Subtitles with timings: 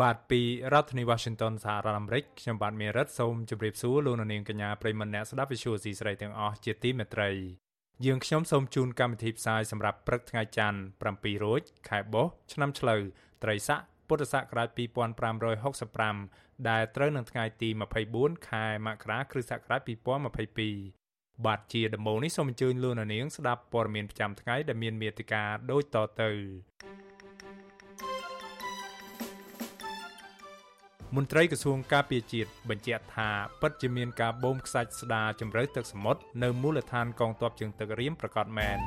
[0.00, 0.40] បាទពី
[0.72, 7.30] រដ្ឋធានី Washington សហរដ្ឋអាមេរិកខ្ញុំបាទមេរិតសូមជម្រាបសួរលោកអ្នកនាងកញ្ញាប្រិយមិត្តអ្នកស្ដាប់ Visual C ស្រីទាំងអស់ជាទីមេត្រី
[8.04, 10.80] យើងខ្ញុំសូមជូនកម្មវិធីផ្សាយសម្រាប់ព្រឹកថ្ងៃច័ន្ទ
[11.12, 13.00] 7រោចខែបុស្សឆ្នាំឆ្លូវ
[13.42, 14.68] ត្រីស័កពុទ្ធសករាជ
[15.88, 17.68] 2565ដែលត្រូវនឹងថ្ងៃទី
[18.08, 19.80] 24ខែមករាគ្រិស្តសករាជ
[20.66, 26.30] 2022បាទជាដំបូងនេះសូមអញ្ជើញលោកអ្នកនាងស្ដាប់ព័ត៌មានប្រចាំថ្ងៃដែលមានមេត្តាដូចតទៅ
[31.16, 38.78] មន្ត្រីក្រសួងការពារជាតិបញ្ជាក់ថាពិតជាមានការបូមខ្សាច់ស្ដារជំរឿទឹកសមុទ្រនៅមូលដ្ឋានកងទ័ពជើងទឹករៀមប្រកាសមែន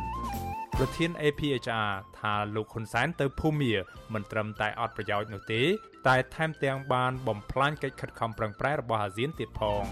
[0.77, 3.73] ប្រធាន APHR ថាលោកហ៊ុនសែនទៅភូមា
[4.13, 5.61] មិនត្រឹមតែអត់ប្រយោជន៍នោះទេ
[6.07, 9.83] តែថែមទាំងបានបំផ្លាញកិច្ចខិតខំប្រឹងប្រែងរបស់អាស៊ានទៀតផង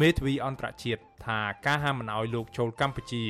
[0.00, 3.24] មេធាវីអន្តរជាតិថាការហាមមិនអោយលោកចូលកម្ពុជា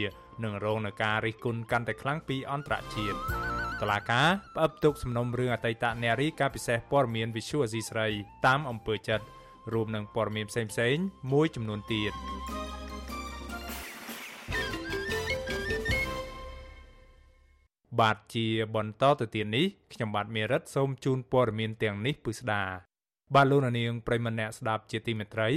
[0.45, 3.19] នឹងរងនឹងការរិះគន់កាន់តែខ្លាំងពីអន្តរជាតិ
[3.81, 4.23] តឡាកា
[4.55, 8.09] ផ្អឹបទុកសំណុំរឿងអតីតនារីការពិសេសព័ត៌មាន Visual Asia ស្រី
[8.47, 9.25] តាមអំពើចិត្ត
[9.73, 12.12] រួមនឹងព័ត៌មានផ្សេងៗមួយចំនួនទៀត
[18.01, 22.62] បាទជាបន្តទៅទៀតនេះខ្ញុំបាទមេរិតសូមជូនព័ត៌មានទាំងនេះពិស្ដា
[23.34, 25.48] បាទលោកនាងប្រិមម្នាក់ស្ដាប់ជាទីមេត្រី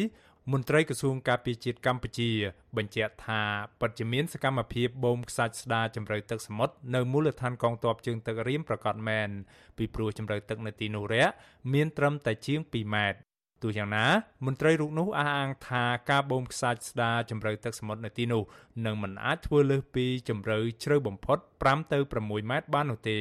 [0.52, 2.30] មន្ត្រីក្រសួងការពារជាតិកម្ពុជា
[2.78, 3.42] បញ្ជាក់ថា
[3.82, 9.30] បច្ចុប្បន្នសកម្មភាពបូមខ្សាច់ស្ដារជម្រៅទឹកសមុទ្រនៅមូលដ្ឋានកងទ័ពជើងទឹករៀមប្រកាសមែន
[9.78, 11.30] ពីព្រោះជម្រៅទឹកនៅទីនោះរយៈ
[11.74, 13.20] មានត្រឹមតែជាង2ម៉ែត្រ
[13.64, 14.06] ទោះយ៉ាងណា
[14.46, 18.44] មន្ត្រីរូបនោះអះអាងថាការបូមខ្សាច់ស្ដារជម្រៅទឹកសមុទ្រនៅទីនោះ
[18.86, 23.18] នឹងមិនអាចធ្វើលើសពីជម្រៅជ្រៅបំផុត5ទៅ6ម៉ែត្របាននោះទេ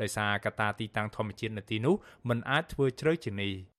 [0.00, 1.94] ដោយសារកត្តាទីតាំងធម្មជាតិនៅទីនោះ
[2.28, 3.71] មិនអាចធ្វើជ្រៅជាងនេះ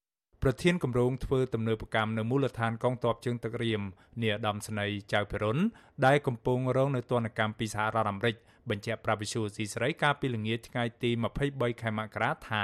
[0.45, 3.81] ប្រធានគម្រោងធ្វើទំនើបកម្មនៅមូលដ្ឋានកងទ័ពជើងទឹករៀម
[4.21, 5.57] នាយឧត្តមស្នីចៅភិរុន
[6.05, 8.35] ដែលកំពុងរងនៅទណ្ឌកម្មពីសហរដ្ឋអាមេរិក
[8.69, 11.11] បញ្ជាក់ប្រាប់វិសុយស៊ីស្រីកាលពីល្ងាចថ្ងៃទី
[11.45, 12.63] 23ខែមករាថា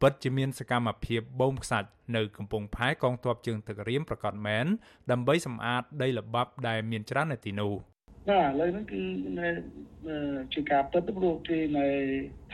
[0.00, 4.66] ពិតជាមានសកម្មភាពបូមខ្សាច់នៅកំពង់ផែកងទ័ពជើងទឹករៀមប្រកាសមែន
[5.10, 7.93] ដើម្បីសម្អាតដីល្បាប់ដែលមានច្រើននៅទីនោះ
[8.28, 9.02] ណាឥឡូវហ្នឹងគឺ
[9.40, 9.48] នៅ
[10.54, 11.86] ជាការពិតព្រោះគេនៅ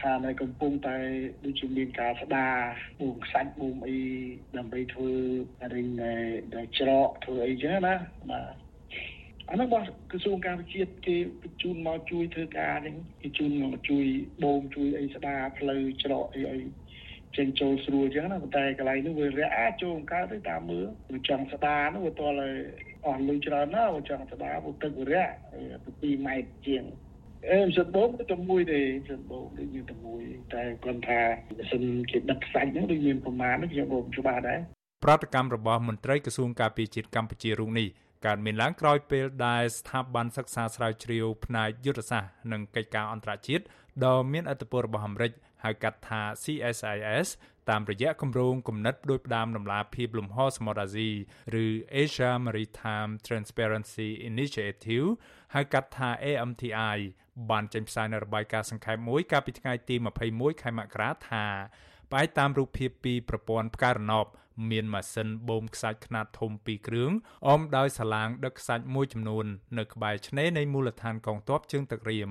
[0.00, 0.96] ថានៅកំពុងតែ
[1.44, 2.54] ដូចជាមានការស្ដារ
[3.00, 4.00] បូមខ្សាច់បូមអី
[4.56, 5.12] ដើម្បីធ្វើ
[5.74, 5.88] រិញ
[6.54, 7.94] ដែលច្រកធ្វើអីចឹងណា
[8.30, 8.52] បាទ
[9.50, 14.04] អានោះរបស់ក្រសួងការវិជាតិគេបញ្ជូនមកជួយធ្វើការហ្នឹងគេជូនមកជួយ
[14.42, 16.58] បូមជួយអីស្ដារផ្លូវច្រកអីអី
[17.36, 22.42] ចេញចូលស្រួលចឹងណាប៉ុន្តែកន្លែងនេះវារះអាចចូលកើតទៅតាមមើលវាចង់ស្ដារនោះវាតល
[23.06, 25.26] អស់លុយច្រើនណាស់វាចង់ស្ដារពុទឹកវារះ
[26.02, 26.84] ទៅ2ម៉ែត្រជាង
[27.48, 28.80] អឺសិតបងទៅមួយទេ
[29.10, 30.22] សិតបងដូចមានតែមួយ
[30.54, 31.20] តែគាត់ថា
[31.70, 34.60] សិនគេដឹកខ្សាច់ហ្នឹងដូចមានប្រមាណខ្ញុំបងច្បាស់ដែរ
[35.04, 37.88] ប្រតិកម្មរបស់មន្ត្រីក្រសួងការពារជាតិកម្ពុជារូបនេះ
[38.26, 43.64] កើតមានឡើងក្រោយពេលដែលស្ថាប័នសិក្សាស្រាវជ្រាវផ្នែកយុទ្ធសាស្ត្រនិងកិច្ចការអន្តរជាតិ
[44.04, 45.32] ដ៏មានឥទ្ធិពលរបស់អាមេរិក
[45.64, 47.28] ហៅកាត់ថា CSIS
[47.70, 51.10] តាមរយៈគម្រោងគំនិតដោយផ្ដាមដំណាភាពលំហសមុទ្រអាស៊ី
[51.64, 51.66] ឬ
[52.04, 55.08] Asia Maritime Transparency Initiative
[55.54, 56.98] ហៅកាត់ថា AMTI
[57.50, 59.96] បានចេញផ្សាយនៅរបាយការណ៍សង្ខេបមួយកាលពីថ្ងៃទី
[60.28, 61.46] 21ខែមករាថា
[62.10, 64.26] ផ្អែកតាមរូបភាពពីប្រព័ន្ធផ្កាយរណប
[64.70, 67.10] មានម៉ាស៊ីនបូមខ្សាច់ខ្នាតធំពីរគ្រឿង
[67.48, 69.46] អមដោយសាឡាងដឹកខ្សាច់មួយចំនួន
[69.78, 72.30] នៅក្បែរឆ្នេរនៃមូលដ្ឋានកងទ័ពជើងទឹករៀម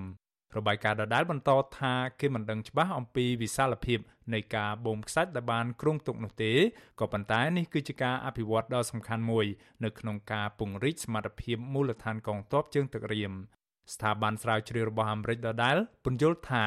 [0.57, 3.99] របាយការណ៍ដដែលបន្តថាគេមិនដឹងច្បាស់អំពីវិសាលភាព
[4.33, 6.51] នៃការបូមខ្សាច់ដែលបានគ្រោងទុកនោះទេ
[6.99, 9.45] ក៏ប៉ុន្តែនេះគឺជាការអភិវឌ្ឍដ៏សំខាន់មួយ
[9.83, 13.33] នៅក្នុងការពង្រីកសមត្ថភាពមូលដ្ឋានកងទ័ពជើងទឹករៀម
[13.93, 16.65] ស្ថាប័នស្រាវជ្រាវរបស់អាមេរិកដដែលពន្យល់ថា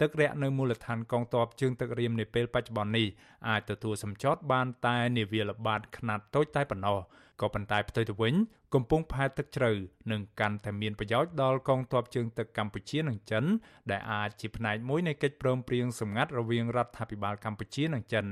[0.00, 3.06] ទឹករាក់នៅមូលដ្ឋានកងទ័ពជើងទឹករៀមនាពេលបច្ចុប្បន្ននេះ
[3.48, 6.98] អាចទទួលសម្ចតបានតែនាវាល្បាតខ្នាតតូចតែប៉ុណ្ណោះ
[7.40, 8.34] ក៏ប៉ុន្តែផ្ទុយទៅវិញ
[8.74, 9.70] កំពង់ផែទឹកជ្រៅ
[10.10, 13.44] នឹងកាន់តែមានប្រយោជន៍ដល់កងទ័ពជើងទឹកកម្ពុជានិងចិន
[13.90, 18.26] ដែលអាចជាផ្នែកមួយនៃកិច្ចព្រមព្រៀងសម្ងាត់រវាងរដ្ឋាភិបាលកម្ពុជានិងចិន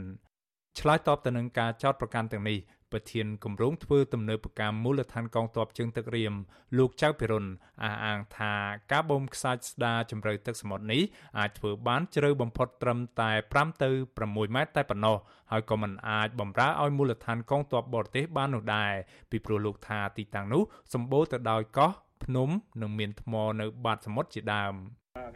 [0.79, 2.59] ឆ្លើយតបទៅនឹងការចោទប្រកាន់ទាំងនេះ
[2.93, 6.35] ប្រធានគម្រោងធ្វើទំនើបកម្មមូលដ្ឋានកងទ័ពជើងទឹករៀម
[6.79, 7.47] លោកចៅភិរុន
[7.83, 8.53] អះអាងថា
[8.93, 11.03] ការបូមខ្សាច់ស្ដារជម្រៅទឹកសមុទ្រនេះ
[11.39, 13.91] អាចធ្វើបានជ្រៅបំផុតត្រឹមតែ5ទៅ
[14.23, 15.17] 6ម៉ែត្រតែប៉ុណ្ណោះ
[15.51, 18.93] ហើយក៏មិនអាចបំរើឲ្យមូលដ្ឋានកងទ័ពបរទេសបាននោះដែរ
[19.31, 20.63] ពីព្រោះលោកថាទីតាំងនោះ
[20.93, 21.93] សម្បូរទៅដោយកោះ
[22.25, 22.49] ភ្នំ
[22.83, 24.75] និងមានថ្មនៅបាតសមុទ្រជាដើម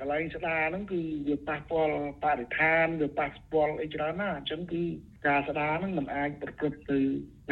[0.01, 4.83] កន្លែងស្ដារហ្នឹងគឺវាប៉ះពាល់បរិស្ថានវាប៉ះពាល់អីច្រើនណាអញ្ចឹងគឺ
[5.27, 7.01] ការស្ដារហ្នឹងมันអាចប្រព្រឹត្តទៅ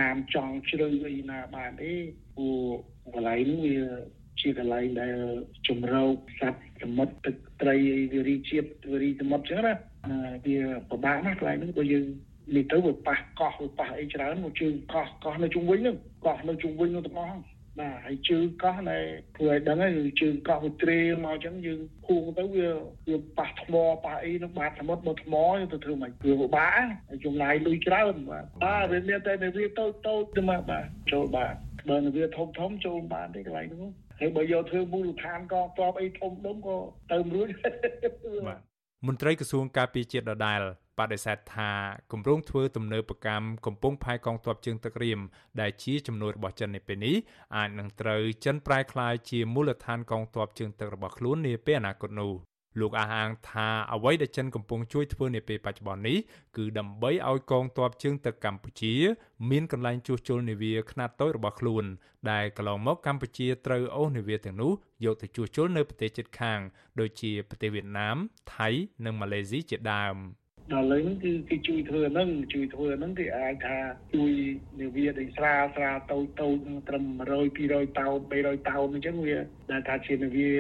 [0.01, 1.95] តាមចង់ជ្រៅអីណាបានទេ
[2.37, 2.65] ព្រោះ
[3.15, 3.79] កន្លែងហ្នឹងវា
[4.41, 5.17] ជាកន្លែងដែល
[5.69, 7.77] ជំរកសត្វសមុទ្រទឹកត្រី
[8.13, 9.75] វារីជាតិវារីសមុទ្រអញ្ចឹងណា
[10.47, 10.59] វា
[10.91, 12.07] ពិបាកណាស់កន្លែងហ្នឹងបើយើង
[12.57, 18.99] នេះទៅវាប៉ះកោះវាប៉ះអីច្រើនមកជើងកោះកោះនៅជុំវិញហ្នឹងកោះនៅជុំវិញនោះទាំងអស់ បាទហើយជើងកោះណែ
[19.37, 22.69] ព្រោះឲ្យដឹងហើយជើងកោះវាត្រេមកអញ្ចឹងយើងហួងទៅវា
[23.09, 23.75] វាប៉ះថ្ម
[24.05, 25.35] ប៉ះអីនឹងបាតសមុទ្រមកថ្ម
[25.73, 26.71] ទៅធ្វើមិនវាពិបាក
[27.09, 31.55] ហើយចំណាយលុយច្រើនបាទបាទវាមានតែវាតូចតូចទេមកបាទចូលបាទ
[31.89, 33.91] បើវាធំធំចូលបានទេកន្លែងនោះ
[34.21, 36.79] ហើយបើយកធ្វើមូលដ្ឋានកងទ័ពអីធំដុំក៏
[37.11, 37.49] ទៅរួច
[38.49, 38.61] បាទ
[39.07, 40.61] មន្ត្រីក្រសួងការពារជាតិដដែល
[40.99, 41.71] បដិសេធថា
[42.13, 45.21] គម្រោងធ្វើទំនើបកម្មកំពុងផែកងទ័ពជើងទឹករៀម
[45.61, 47.17] ដែលជាចំនួនរបស់ចិននៅពេលនេះ
[47.57, 52.35] អាចនឹងត្រូវចិនប្រែក្លាយជាមូលដ្ឋានកងទ័ពជើងទឹករបស់ខ្លួននាពេលអនាគតនោះ
[52.81, 56.19] លោកអះអាងថាអ្វីដែលចិនកំពុងជួយធ្វើនាពេលបច្ចុប្បន្ននេះ
[56.57, 58.95] គឺដើម្បីឲ្យកងទ័ពជើងទឹកកម្ពុជា
[59.51, 61.85] មានកន្លែងជួសជុលនាវាខ្នាតតូចរបស់ខ្លួន
[62.31, 64.73] ដែលកន្លងមកកម្ពុជាត្រូវអូសនាវាទាំងនោះ
[65.05, 66.61] យកទៅជួសជុលនៅប្រទេសជិតខាង
[67.01, 68.17] ដូចជាប្រទេសវៀតណាម
[68.55, 68.69] ថៃ
[69.05, 70.17] និងម៉ាឡេស៊ីជាដើម។
[70.73, 73.79] ដល់ឥឡូវហ្នឹងគឺគេជួយធ្វើហ្នឹងជួយធ្វើហ្នឹងគេអាចថា
[74.15, 74.33] ជួយ
[74.81, 76.57] នាវាដែលស្រាលស្រាលតូចតូច
[76.89, 79.37] ត្រឹម100 200តោន300តោនអញ្ចឹងវា
[79.71, 80.51] ដែលថាជានាវា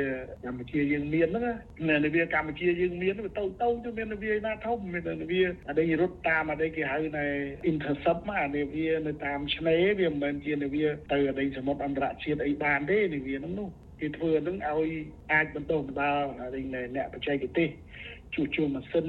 [0.44, 1.44] កម្ពុជាយើងមានហ្នឹង
[1.88, 7.24] ណានាវាកម្ពុជាយើងមានវាតូចតូចទៅមាននាវាណាធំមាននាវាអីរត់តាមអីគេហៅនៅ
[7.70, 13.70] intercept មកនាវានៅតាមឆ្នេរវាមិនមែនជានាវាទៅអីសមុទ្រអន្តរជាតិអីបានទេនាវាហ្នឹងនោះ
[14.00, 14.90] គេធ្វើហ្នឹងឲ្យ
[15.32, 16.22] អាចបន្តបណ្ដាល
[16.96, 17.68] អ្នកបច្ចេកទេស
[18.34, 19.08] ជួសជុលម៉ាស៊ីន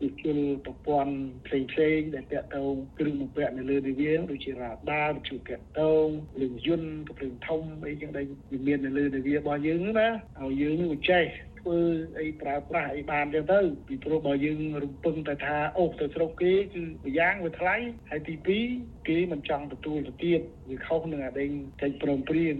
[0.00, 1.14] ជួសជុលប្រព័ន្ធ
[1.46, 6.06] ផ្សេងផ្សេងដែលតាក់ទងគ្រឿងបំពាក់នៅលើនាវាដូចជារ៉ាដាវិទ្យុតាក់ទង
[6.40, 8.24] លឿនយន្តកំភ្លើងធំអីចឹងដែល
[8.66, 10.08] មាននៅលើនាវារបស់យើងណា
[10.42, 11.24] ឲ្យយើងនឹងចេះ
[11.60, 11.80] ធ្វើ
[12.20, 17.76] អីប្រើប្រាស់អីបានចឹងទៅពីព្រោះបើយើងរំពឹងតែថាអូសទៅស្រុកគេគឺម្យ៉ាងវាថ្លៃ
[18.10, 18.34] ហើយទី
[18.70, 20.40] 2គេមិនចង់ទទួលទៅទៀត
[20.70, 21.50] វាខុសនឹងអាដេញ
[21.82, 22.54] កិច្ចព្រមព្រៀង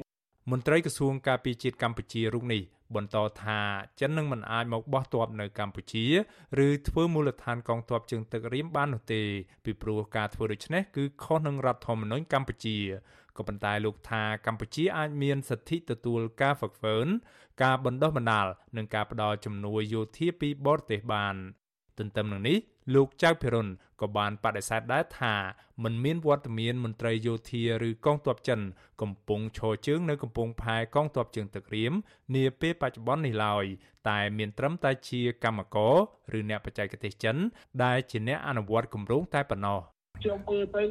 [0.53, 2.63] មន្ត្រីក្រសួងការពារជាតិកម្ពុជារូបនេះ
[2.95, 3.61] បន្តថា
[4.01, 6.07] ចិននឹងមិនអាចមកបោះទ័ពនៅកម្ពុជា
[6.67, 9.23] ឬធ្វើមូលដ្ឋានកងទ័ពជើងទឹករៀមបាននោះទេ
[9.65, 12.79] ពីព្រោះការធ្វើដូច្នេះគឺខុសនឹងរដ្ឋធម្មនុញ្ញកម្ពុជា
[13.37, 17.07] ក៏ប៉ុន្តែលោកថាកម្ពុជាអាចមានសិទ្ធិទទួលការហ្វឹកហ្វឺន
[17.63, 18.47] ការបណ្ដោះបណ្ដាល
[18.77, 21.37] និងការផ្ដល់ជំនួយយោធាពីបរទេសបាន
[21.99, 22.57] ទន្ទឹមនឹងនេះ
[22.95, 23.69] លោកចៅភិរុន
[24.01, 25.35] ក៏បានបដិសេធដែរថា
[25.85, 28.61] មិនមានវត្តមានមន្ត្រីយោធាឬកងទ័ពចិន
[29.01, 31.93] កំពុងឈរជើងនៅកំពង់ផែកងទ័ពជើងទឹករៀម
[32.35, 33.65] នាពេលបច្ចុប្បន្ននេះឡើយ
[34.09, 35.95] តែមានត្រឹមតែជាកម្មករ
[36.39, 37.37] ឬអ្នកបច្ចេកទេសចិន
[37.85, 39.81] ដែលជាអ្នកអនុវត្តគម្រោងតែប៉ុណ្ណោះ
[40.21, 40.83] ខ្ញុំមើលទៅ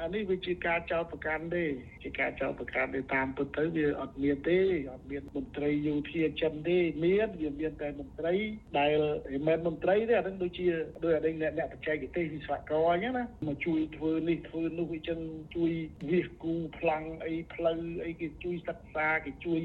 [0.00, 1.64] អានេះវាជាការចោទប្រកាន់ទេ
[2.04, 4.58] ជាការចោទប្រកាន់ទៅតាមពិតទៅវាអត់មានទេ
[4.92, 8.34] អត់មានមន្ត្រីយោធាចិនទេមានវាមានតែមន្ត្រី
[8.78, 8.92] ដែល
[9.32, 10.66] មិនមែនមន្ត្រីទេអានឹងដូចជា
[11.02, 15.20] ដូចអានេះអ្នកអ្នកបច្ចេកទេសវិស្វករអញ្ចឹងណាមកជួយធ្វើនេះធ្វើនោះអញ្ចឹង
[15.56, 15.72] ជួយ
[16.10, 19.60] វាសគូប្លង់អីផ្លូវអីគេជួយសិក្សាគេជួយ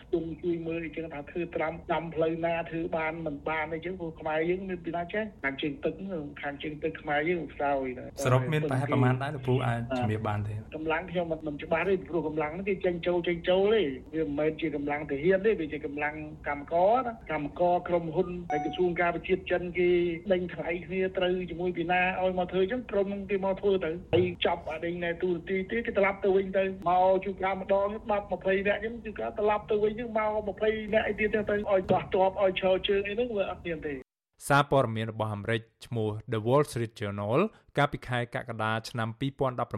[0.00, 5.94] ស្ទង់ជួយមើលអញ្ចឹងថាធ្វើត្រាំដាំផ្លូវណាធ្វើបានមិនបានអីចឹងព្រោះខ្មែរយើងមានពីណាចេះខាងជើងទឹក
[6.42, 7.86] ខាងជើងទឹកខ្មែរយើងខ្សោយ
[8.24, 13.82] សរុបមានប្រហែលប្រហែលដែរលោកគ្រូអាចជំរាបបានទេកម្លាំងខ្ញុំមិនច្បាស់ទេព្រោះកម្លាំងហ្នឹងគេចេញចូលចេញចូលទេ
[14.14, 16.14] វាមិនមែនជាកម្លាំងទាហានទេវាជាកម្លាំង
[16.48, 19.90] កម្មករណាកម្មករក្រុមហ៊ុនហើយក្រសួងការវិជាតិចិនគេ
[20.32, 30.20] ដេញថ្លៃគ្នាត្រូវជាមួយពីណាឲ្យមកធ្វើអញ្ចឹងក្រុមគេមកធ្វើទៅហើយចាប់អាដេញនៅទូរទីទេគេត្រឡប់ទៅវិញទៅមកជួការម្ដង10 20នាក់អញ្ចឹងជួការត្រឡប់ទៅវិញហ្នឹងម
[30.54, 34.09] ក20នាក់អីទៀតទៅឲ្យដោះតបឲ្យឈរជើងអីហ្នឹងវាអត់មានទេ
[34.46, 37.40] សារព័ត៌មានរបស់អាមេរិកឈ្មោះ The Wall Street Journal
[37.76, 39.08] កាលពីខែកក្កដាឆ្នាំ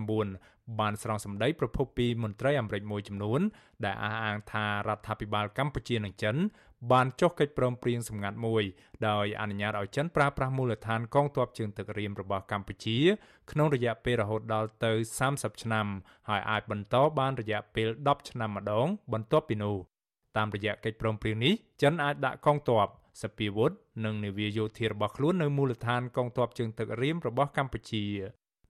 [0.01, 3.41] 2019បានស្រង់សម្ដីប្រភពពីមន្ត្រីអាមេរិកមួយចំនួន
[3.85, 6.37] ដែលអះអាងថារដ្ឋាភិបាលកម្ពុជានិងចិន
[6.93, 8.63] បានចុះកិច្ចព្រមព្រៀងសម្ងាត់មួយ
[9.09, 12.99] ដោយអនុញ្ញាតឲ្យចិនប្រើប្រាស់មូលដ្ឋានកងទ័ពជើងទឹករៀមរបស់កម្ពុជា
[13.51, 14.93] ក្នុងរយៈពេលរហូតដល់ទៅ
[15.27, 15.87] 30ឆ្នាំ
[16.29, 19.77] ហើយអាចបន្តបានរយៈពេល10ឆ្នាំម្ដង បន្ទាប់ពីនោះ
[20.37, 21.53] តាមរយៈកិច្ចព្រមព្រៀងនេះ
[21.83, 22.89] ចិនអាចដាក់កងទ័ព
[23.21, 28.05] សពីវុឌ្ឍនិងនាវាយោធារបស់ខ្លួននៅមូលដ្ឋានកងទ័ពជើងទឹករៀមរបស់កម្ពុជា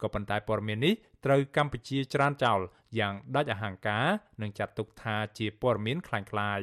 [0.03, 0.95] ក៏ប៉ុន្តែព័ត៌មាននេះ
[1.25, 2.61] ត្រូវកម្ពុជាច្រានចោល
[2.99, 4.07] យ៉ាងដាច់អហង្ការ
[4.43, 6.61] និងចាត់ទុកថាជាព័ត៌មានក្លែងក្លាយ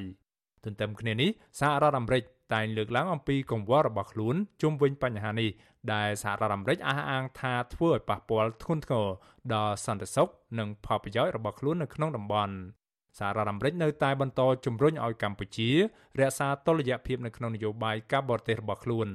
[0.63, 5.49] ទន្ទឹមគ្នានេះសហរដ្ឋអាមេរិកតែងលើកឡើងអំពីកង្វល់របស់ខ្លួនជុំវិញបញ្ហានេះ
[5.93, 9.07] ដែលសហរដ្ឋអាមេរិកអះអាងថាធ្វើឲ្យប៉ះពាល់ធ្ងន់ធ្ងរ
[9.53, 10.27] ដល់សន្តិសុខ
[10.59, 12.53] និងផលប្រយោជន៍របស់ខ្លួននៅក្នុងតំបន់
[13.17, 15.69] សហរដ្ឋអាមេរិកនៅតែបន្តជំរុញឲ្យកម្ពុជា
[16.19, 19.07] រក្សាតុល្យភាពនៅក្នុងនយោបាយការបរទេសរបស់ខ្លួន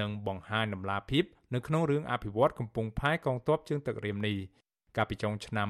[0.00, 1.24] និងបង្ហាញដំណាភាព
[1.54, 4.36] នៅក្នុងរឿងអភិវឌ្ឍកំពង់ផែកងទ័ពជើងទឹករៀមនេះ
[4.96, 5.68] កាលពីចុងឆ្នាំ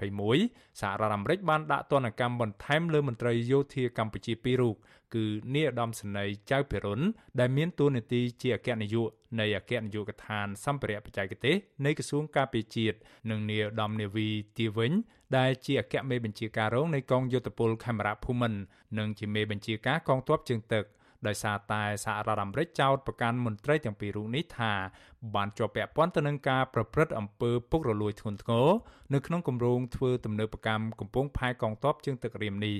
[0.00, 4.76] 2021សហរដ្ឋអាមេរិកបានដាក់ទណ្ឌកម្មបន្ថែមលើមន្ត្រីយោធាកម្ពុជាពីររូប
[5.14, 5.24] គឺ
[5.54, 7.00] នាយឧត្តមសេនីយ៍ចៅភិរុន
[7.40, 9.08] ដែលមានតួនាទីជាអគ្គនាយក
[9.40, 12.96] នៃអគ្គនាយកដ្ឋានសម្ភារៈបច្ចេកទេសនៃក្រសួងការពារជាតិ
[13.30, 14.92] និងនាយឧត្តមនាវីទីវិញ
[15.36, 18.60] ដែលជាអគ្គមេបញ្ជាការរងនៃកងយោធពលខេមរៈភូមិន្ទ
[18.98, 20.84] និងជាមេបញ្ជាការកងទ័ពជើងទឹក
[21.26, 24.72] ដោយសារតែសហរដ្ឋអាមេរិកចោទប្រកាន់មន្ត្រីទាំងពីររូបនេះថា
[25.34, 28.68] បានជាប់ពាក់ព័ន្ធទៅនឹងការប្រព្រឹត្តអំពើពុករលួយធ្ងន់ធ្ងរ
[29.14, 32.76] នៅក្នុងគម្រោងធ្វើទំនើបកម្មកំពង់ផែកងទ័ពជើងទឹករៀមនេះ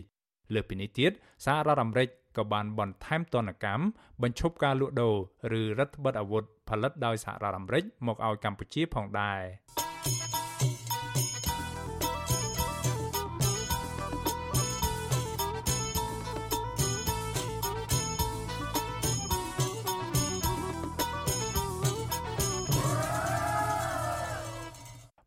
[0.54, 1.12] លើពីនេះទៀត
[1.44, 3.84] សហរដ្ឋអាមេរិកក៏បានបន្ថែមទណ្ឌកម្ម
[4.22, 5.14] បញ្ឈប់ការលក់ដូរ
[5.60, 9.40] ឬរដ្ឋបិទអាវុធផលិតដោយសហរដ្ឋអាមេរិកមកឲ្យកម្ពុជាផងដែរ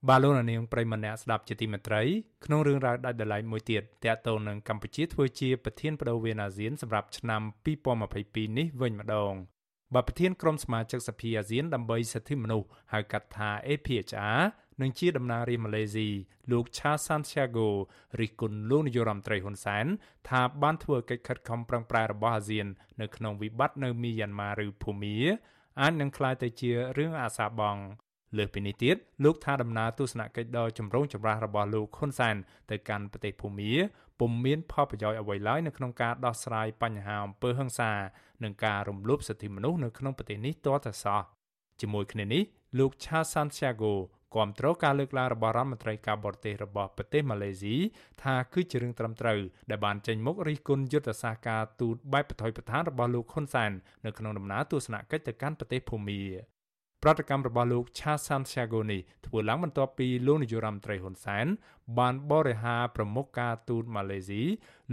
[0.09, 2.01] បាទលោកនាងប្រិមម្នាក់ស្ដាប់ជាទីមេត្រី
[2.45, 7.41] ក្នុងរឿងរ៉ាវដាច់ដライមួយទៀតតកតទៅនឹងកម្ពុជាធ្វើជាប្រធានបដូវវេនអាស៊ានសម្រាប់ឆ្នាំ
[7.99, 9.33] 2022នេះវិញម្ដង
[9.93, 14.41] បាទប្រធានក្រុមសមាជិកសភាអាស៊ានដើម្បីសិទ្ធិមនុស្សហៅកាត់ថា APHR
[14.81, 16.09] និងជាតំណាងរាស្ត្រម៉ាឡេស៊ី
[16.51, 17.67] លោក Cha Santiago
[18.19, 19.85] រិះគន់លោកនាយរដ្ឋមន្ត្រីហ៊ុនសែន
[20.29, 22.67] ថាបានធ្វើកិច្ចខិតខំប្រឹងប្រែងរបស់អាស៊ាន
[23.01, 25.17] នៅក្នុងវិបត្តិនៅមីយ៉ាន់ម៉ាឬភូមា
[25.81, 27.81] អាចនឹងក្លាយទៅជារឿងអាសាបង់
[28.37, 32.35] លើសពីនេះទៀតលោកថាដំណើរទស្សនកិច្ចដ៏ចម្រូងចម្រាសរបស់លោកហ៊ុនសែន
[32.71, 33.71] ទៅកាន់ប្រទេសភូមា
[34.19, 37.91] ពុំមានផលប្រយោជន៍អ្វីឡើយនៅក្នុងការដោះស្រាយបញ្ហាអំពើហិង្សា
[38.43, 41.21] និងការរំលោភសិទ្ធិមនុស្សនៅក្នុងប្រទេសនេះទាល់តែសោះ
[41.81, 42.43] ជាមួយគ្នានេះ
[42.79, 43.93] លោក Cha Santiago
[44.35, 47.75] គាំទ្រការលើកឡើងរបស់រដ្ឋមន្ត្រីការបរទេសរបស់ប្រទេសម៉ាឡេស៊ី
[48.23, 53.71] ថាគឺជារឿងត្រឹមត្រូវដែលបានចេញមុខរិះគន់យុទ្ធសាស្ត្រការទូតបែបប្រថុយប្រឋានរបស់លោកហ៊ុនសែន
[54.05, 56.21] នៅក្នុងដំណើរទស្សនកិច្ចទៅកាន់ប្រទេសភូមា
[57.03, 61.45] ប្រតិកម្មរបស់លោក Cha Santiago នេះធ្វើឡើងបន្ទាប់ពីលោកនាយរដ្ឋមន្ត្រីហ៊ុនសែន
[61.99, 64.43] បានបរិហារប្រមុខការទូតម៉ាឡេស៊ី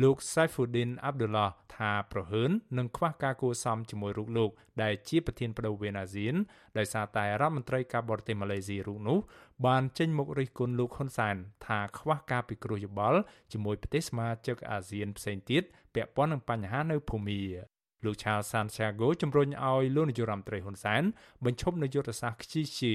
[0.02, 4.50] លោក Saifuddin Abdullah ថាប្រហើននិងខ្វះការគួរសមជាមួយរូបលោក
[4.82, 6.34] ដែលជាប្រធានបដូវវេនអាស៊ាន
[6.78, 9.18] ដោយសារតែរដ្ឋមន្ត្រីការបរទេសម៉ាឡេស៊ីរូបនោះ
[9.66, 11.36] បានចេញមុខរិះគន់លោកហ៊ុនសែន
[11.66, 13.20] ថាខ្វះការពិគ្រោះយោបល់
[13.52, 15.62] ជាមួយប្រទេសសមាជិកអាស៊ានផ្សេងទៀត
[15.94, 17.42] ពាក់ព័ន្ធនឹងបញ្ហានៅភូមា
[18.04, 21.02] លោកឆាលសានសាហ្គោជំរុញឲ្យលោកនាយរដ្ឋមន្ត្រីហ៊ុនសែន
[21.44, 22.92] បញ្ឈប់នូវយុទ្ធសាស្ត្រខ្ជិះជា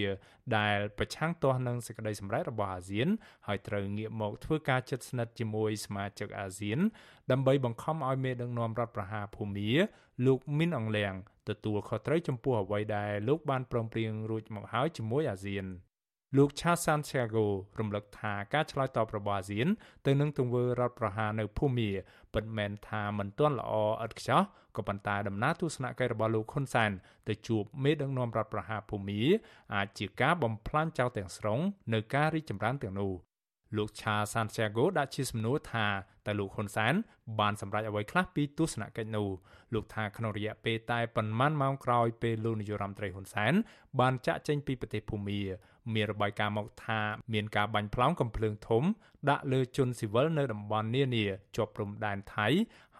[0.57, 3.07] ដែលប្រឆាំងទាស់នឹងសេចក្តីសម្រេចរបស់អាស៊ាន
[3.47, 6.79] ហើយត្រូវងាកមកធ្វើការជិតស្និទ្ធជាមួយសមាជិកអាស៊ាន
[7.31, 9.71] ដើម្បីបង្ខំឲ្យមេដឹកនាំរដ្ឋប្រហារភូមា
[10.25, 11.13] លោកមីនអងលៀង
[11.49, 15.65] ទទួលខុសត្រូវចំពោះអ្វីដែលលោកបានព្រមព្រៀងរួចមកហើយជាមួយអាស៊ាន
[16.37, 17.45] លោក Cha Santiago
[17.79, 19.67] រំលឹកថាការឆ្លើយតបរបស់អាស៊ាន
[20.05, 21.89] ទៅនឹងទង្វើរដ្ឋប្រហារនៅភូមា
[22.33, 23.73] ពិតមែនថាមិនទាន់ល្អ
[24.05, 24.41] ឥតខ្ចោះ
[24.77, 26.91] ក៏ប៉ុន្តែដំណើរទស្សនកិច្ចរបស់លោកហ៊ុនសែន
[27.27, 29.21] ទៅជួបមេដឹកនាំរដ្ឋប្រហារភូមា
[29.75, 31.59] អាចជាការបំផ្លាញចោលទាំងស្រុង
[31.93, 33.13] នៅការរីកចម្រើនទាំងនោះ
[33.77, 35.85] លោកឆាសានសាហ្គោដាក់ជាសំណួរថា
[36.27, 36.93] តើលោកហ៊ុនសែន
[37.39, 39.27] បានសម្រេចអ្វីខ្លះពីទស្សនកិច្ចនោះ
[39.73, 43.53] លោកថាក្នុងរយៈពេលតែប៉ុន្មានម៉ោងក្រោយពេលលោកនាយរដ្ឋមន្ត្រីហ៊ុនសែន
[43.99, 45.41] បានចាក់ចេញពីប្រទេសភូមា
[45.93, 46.99] មានរបាយការណ៍មកថា
[47.33, 48.83] មានការបាញ់ផ្លោងកំភ្លើងធំ
[49.29, 51.25] ដាក់លើជនស៊ីវិលនៅតំបន់នានា
[51.55, 52.47] ជាប់ព្រំដែនថៃ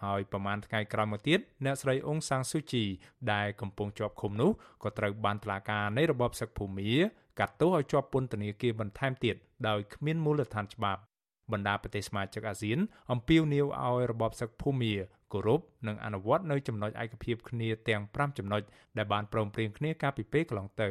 [0.02, 2.84] ហើយប្រមាណថ្ងៃក្រោយមកទៀតអ្នកស្រីអ៊ុងសាំងស៊ូជី
[3.32, 4.50] ដែលកំពុងជាប់ឃុំនោះ
[4.82, 6.90] ក៏ត្រូវបានតុលាការនៃរបបសឹកភូមា
[7.38, 9.36] កាត់ទោសឲ្យជាប់ពន្ធនាគារបន្ថែមទៀត
[9.68, 11.00] ដោយគ្មានមូលដ្ឋានច្បាប់
[11.52, 12.78] បណ្ដាប្រទេសសមាជិកអាស៊ាន
[13.12, 14.94] អំពាវនាវឲ្យរបបសឹកភូមា
[15.32, 18.62] គោរពនិងអនុវត្តនៅចំណុចឯកភាពគ្នាទាំង5ចំណុច
[18.96, 20.90] ដែលបានព្រមព្រៀងគ្នាកាលពីពេលកន្លងទៅ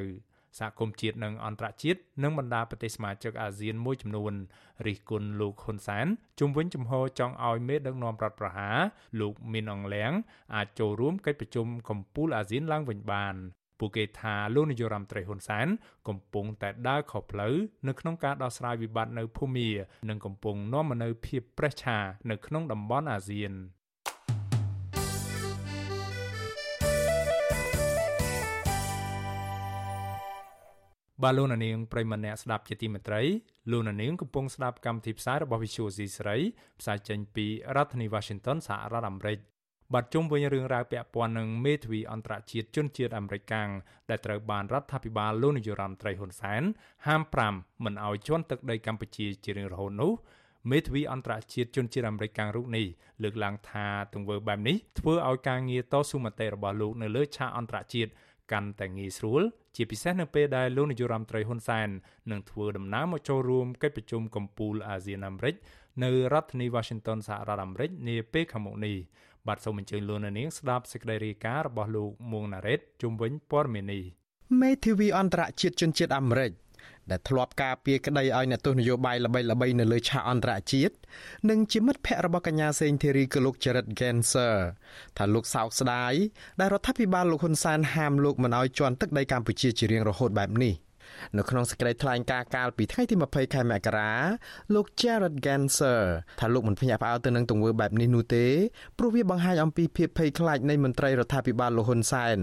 [0.60, 4.34] សហគមន៍ជាតិនិងអន្តរជាតិនិងបណ្ដាប្រទេសសមាជិកអាស៊ានមួយចំនួន
[4.88, 6.08] រិះគន់លោកហ៊ុនសែន
[6.40, 8.78] ជំវិញចំហចង់ឲ្យមេដឹកនាំរដ្ឋប្រហារ
[9.20, 10.12] លោកមីនអងលៀង
[10.56, 13.36] អាចចូលរួមកិច្ចប្រជុំកំពូលអាស៊ានឡើងវិញបាន
[13.80, 15.68] ពួកគេថាលោកនាយរដ្ឋមន្ត្រីហ៊ុនសែន
[16.08, 17.56] កំពុងតែដើរខុសផ្លូវ
[17.88, 19.70] នៅក្នុងការដោះស្រាយវិបត្តិនៅភូមា
[20.10, 21.98] និងកំពុងនាំមកនូវភាពប្រេះឆា
[22.30, 23.54] នៅក្នុងតំបន់អាស៊ាន
[31.22, 33.22] បាទលោកនាងប្រិមម្នាក់ស្ដាប់ជាទីមេត្រី
[33.72, 36.36] លោកនាងកំពុងស្ដាប់កម្មវិធីផ្សាយរបស់ Visual C ស្រី
[36.80, 39.38] ផ្សាយចេញពីរដ្ឋធានី Washington សហរដ្ឋអាមេរិក
[39.94, 43.70] បាទជុំវិញរឿងរ៉ាវពាក់ព័ន្ធនឹងមេធាវីអន្តរជាតិជនជាតិអាមេរិកកាំង
[44.10, 46.64] ដែលត្រូវបានរដ្ឋាភិបាលលោកនាយរដ្ឋមន្ត្រីហ៊ុនសែន
[47.08, 47.22] ហាម
[47.54, 50.12] 5មិនឲ្យជន់ទឹកដីកម្ពុជាជារៀងរហូតនោះ
[50.72, 52.86] មេធាវីអន្តរជាតិជនជាតិអាមេរិកកាំងរូបនេះ
[53.24, 58.12] លើកឡើងថាទង្វើបែបនេះធ្វើឲ្យការងារតស៊ូមតិរបស់លោកនៅលើឆាកអន្តរជាតិ
[58.52, 59.44] កាន់តែងាយស្រួល
[59.76, 61.90] ជាពិសេសនៅពេលដែលលោកនាយរដ្ឋមន្ត្រីហ៊ុនសែន
[62.32, 65.56] នឹងធ្វើដំណើរមកចូលរួមកិច្ចប្រជុំកំពូលអាស៊ានអាមេរិក
[66.04, 68.96] នៅរដ្ឋធានី Washington សហរដ្ឋអាមេរិកនាពេលខាងមុខនេះ
[69.48, 74.04] បាទសូមអញ្ជើញលោកនាងស្ដាប់សេចក្តីរាយការណ៍របស់លោកមួងណារ៉េតជុំវិញព័ត៌មាននេះ
[74.62, 76.52] មេធាវីអន្តរជាតិជនជាតិអាមេរិក
[77.12, 80.96] ដែលធ្លាប់ការពារក្តីឲ្យអ្នកទស្សនយោបាយល្បីៗនៅលើឆាកអន្តរជាតិ
[81.50, 84.56] និងជាមិត្តភ័ក្តិរបស់កញ្ញាសេងធីរីគឺលោក Jared Genser
[85.18, 86.14] ថាលោកសោកស្ដាយ
[86.60, 90.74] ដែលរដ្ឋាភិបាលលោកហ៊ុនសែនហាមលោកមិនឲ្យជន់ទឹកដីកម្ពុជាជារៀងរហូតបែបនេះ។
[91.38, 94.12] នៅក្នុងសេចក្តីថ្លែងការណ៍កាលពីថ្ងៃទី20ខែមករា
[94.74, 96.02] លោក Jared Genser
[96.40, 98.46] ថាលោកមិនភ្ញាក់ផ្អើលទៅនឹងទង្វើបែបនេះនោះទេ
[98.98, 102.38] ព្រោះវាបង្ហាញអំពីភាពភ័យខ្លាចនៃមន្ត្រីរដ្ឋាភិបាលលោកហ៊ុនសែន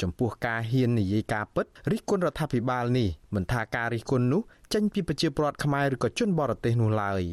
[0.00, 4.42] ចំពោះការហ៊ាននិយាយការពិតរិះគន់រដ្ឋាភិបាលនេះមិនថាការរិះគន់នោះ
[4.74, 7.24] ចេញពីប្រជាពលរដ្ឋខ្មែរឬក៏ជនបរទេសនោះឡើយ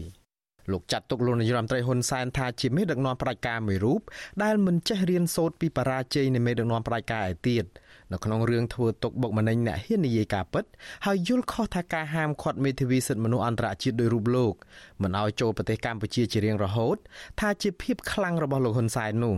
[0.71, 4.01] លោកចាត់ទុកលោកនាយរដ្ឋមន្ត្រីហ៊ុនសែនថាជាមេដឹកនាំផ្ដាច់ការមួយរូប
[4.43, 7.65] ដែលមិនចេះរៀនសូត្រពីបរាជ័យនៃមេដឹកនាំផ្ដាច់ការឯទៀត
[8.11, 10.63] នៅក្នុងរឿងធ្វើទុកបុកម្នេញអ្នកហ៊ាននិយាយការពិត
[11.05, 14.53] ហើយយល់ខុសថាការហាមឃាត់មេធាវីសិទ្ធិមនុស្សអន្តរជាតិដោយរូបលោក
[15.01, 16.97] មិនឲ្យចូលប្រទេសកម្ពុជាជារៀងរហូត
[17.39, 19.35] ថាជាភាពខ្លាំងរបស់លោកហ៊ុនសែននោះ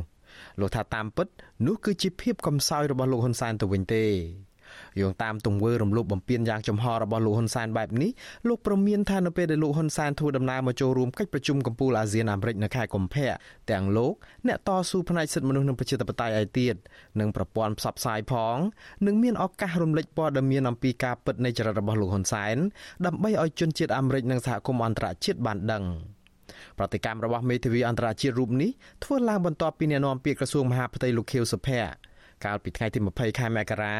[0.59, 1.27] លោកថាតាមពិត
[1.67, 4.05] នោះគឺជាភាពកំសោយរបស់លោកហ៊ុនសែនទៅវិញទេ
[4.99, 8.11] យោងតាមទង្វើរំលោភបំពានយ៉ាងចំហរបស់លោកហ៊ុនសែនបែបនេះ
[8.47, 13.29] លោកប្រមានថានៅពេលដែលលោកហ៊ុនសែនធ្វើដំណើរមកចូលរួមកិច្ចប្រជុំកំពូលអាស៊ានអាមេរិកនៅខែកុម្ភៈ
[13.71, 14.13] ទាំងលោក
[14.47, 16.75] អ្នកតស៊ូផ្នែកសិទ្ធិមនុស្សនិងប្រជាធិបតេយ្យឯទៀត
[17.19, 18.57] និងប្រព័ន្ធផ្សព្វផ្សាយផង
[19.05, 22.57] នឹងមានឱកាសរំលេចព័ត៌មានអំពីការពិតនៃចរិតរបស់លោកហ៊ុនសែន
[23.05, 25.83] ដើម្បីឲ្យជនជាតិអាមេរិកនិងសហគមន៍អន្តរជាតិបានដឹង
[26.77, 28.71] ប្រតិកម្មរបស់មេធាវីអន្តរជាតិរូបនេះ
[29.03, 31.91] ធ្វើឡើងបន្ទាប់ពីអ្នកនាំពាក្យក្រសួងមហាផ្ទៃលោកខៀវសុភ័ក្រ
[32.45, 33.97] កាលពីថ្ងៃទី20ខែមករា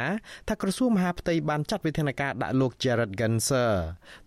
[0.48, 3.74] ថាក្រសួងមហាផ្ទៃបានចាត់វិធានការដាក់លោក Jared Genser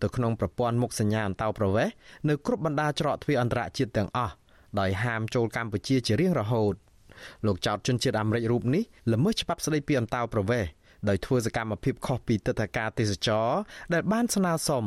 [0.02, 1.92] ទៅក្នុងប្រព័ន្ធមុខសញ្ញាអន្តោប្រវេសន៍
[2.28, 4.34] នៅគ្រប់បណ្ដាច្រកទ្វារអន្តរជាតិទាំងអស់
[4.80, 6.74] ដោយហាមចូលកម្ពុជាជារៀងរហូត
[7.46, 8.82] លោកចោទជនជាតិអាមេរិករូបនេះ
[9.12, 10.70] ល្មើសច្បាប់ស្តីពីអន្តោប្រវេសន៍
[11.08, 13.48] ដោយធ្វើសកម្មភាពខុសពីទឹកធការទេសចរ
[13.92, 14.84] ដែលបានស្នើសុំ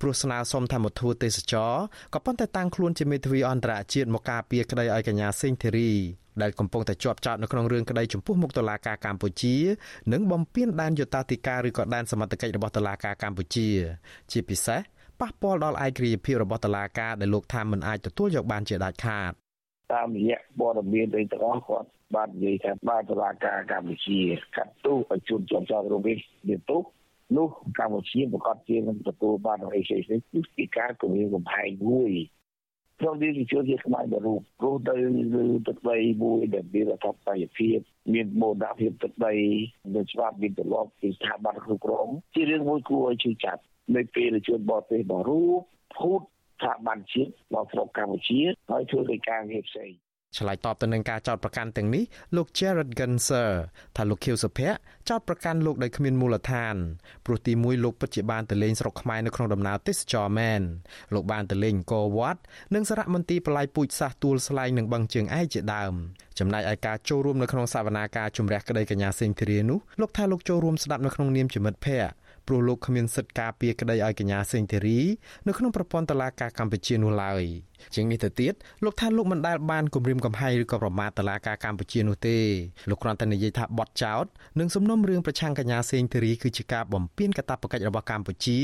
[0.00, 1.72] ព្រោះស្នើសុំថាមកធ្វើទេសចរ
[2.14, 5.92] ក៏ប៉ុន្តែតាំងខ្លួនជាមេធាវីអន្តរជាតិមកការពារក្តីឲ្យកញ្ញាសេងធីរី
[6.42, 9.56] ដែលកំពុងតែជាប់ចោតនៅក្នុងរឿងក្តីចំពោះមុខតុលាការកម្ពុជា
[10.12, 13.68] និងបំពេញដែនយុតាធិការឬក៏ដែនសមត្ថកិច្ចរបស់តុលាការកម្ពុជា
[14.32, 14.80] ជាពិសេស
[15.20, 19.32] ប៉ះពាល់ដល់ឯករាជ្យភាពរបស់តុលាការដែលលោកថាមិនអាចទទួលយកបានជាដាច់ខាត
[19.92, 24.18] តាមរយៈព័ត៌មានទាំងអស់គាត់បាននិយាយថាបានតុលាការកម្ពុជា
[24.56, 26.82] កាត់ទោសឲ្យជនជាប់ចោតរូបនេះមានទោស
[27.36, 32.12] នោះកម្ពុជាប្រកាសជានឹងទទួលបានអីផ្សេងៗគឺពីការគម្រាមកំហែងមួយ
[33.00, 34.94] ក្នុងនាមជាជនជាតិខ្មែរមួយរូបព្រោះទៅ
[35.34, 37.78] លើទឹកដីមួយដែលមានអធិបតេយ្យភាព
[38.12, 39.34] មានបូរណភាពទឹកដី
[39.94, 43.62] មានច្បាប់មានទម្លាប់ពីស្ថាប័នគ្រប់គ្រងជារឿងមួយគួរឲ្យជឿចាប់
[43.96, 45.60] នៅពេលជនបរទេសមករូប
[45.96, 48.40] ភូតស្ថាប័នជាតិមកស្រុកកម្ពុជា
[48.70, 49.90] ហើយធ្វើកិច្ចការងារផ្សេង
[50.36, 52.04] ឆ្លើយតបទៅនឹងការចោទប្រកាន់ទាំងនេះ
[52.36, 53.50] លោក Jared Genser
[53.96, 56.74] ថាលោកខៀវសុភ័ក្រចោទប្រកាន់លោកដោយគ្មានមូលដ្ឋាន
[57.26, 60.60] ព្រោះទីមួយលោកពិតជាបានទៅលេងស្រុកខ្មែរនៅក្នុងដំណើរទេសចរមែន
[61.14, 62.40] លោកបានទៅលេងអង្គរវត្ត
[62.74, 65.92] និងសារមន្ទីរបល័យពូជសាសទួលស្លែងនិងបឹងជើងឯកជាដើម
[66.38, 75.00] ចំណែកឯការចូលរួមនៅក្នុងសវនាការជំរះក្តីកញ្ញាសេងធីរីនោះលោកថាលោកចូលរួមស្ដាប់នៅក្នុងនាមជាមិត្តភ័ក្តិ ព្រោះលោកគ្មានសិទ្ធិការពារក្តីឲ្យកញ្ញាសេងធីរី
[75.46, 77.44] នៅក្នុងប្រព័ន្ធតុលាការកម្ពុជានោះឡើយ
[77.94, 82.38] ជាងនេះទៅទៀតលោកថាលោកមិនដែលបានគម្រាមកំហែងឬក៏ប្រមាថតុលាការកម្ពុជានោះទេ
[82.90, 84.24] លោកគ្រាន់តែនិយាយថាបទចោទ
[84.60, 88.58] និងសំណុំរឿងប្រឆាំងកញ្ញាសេងធីរីគឺជាការបំពានកាតព្វកិច្ចរបស់កម្ពុជា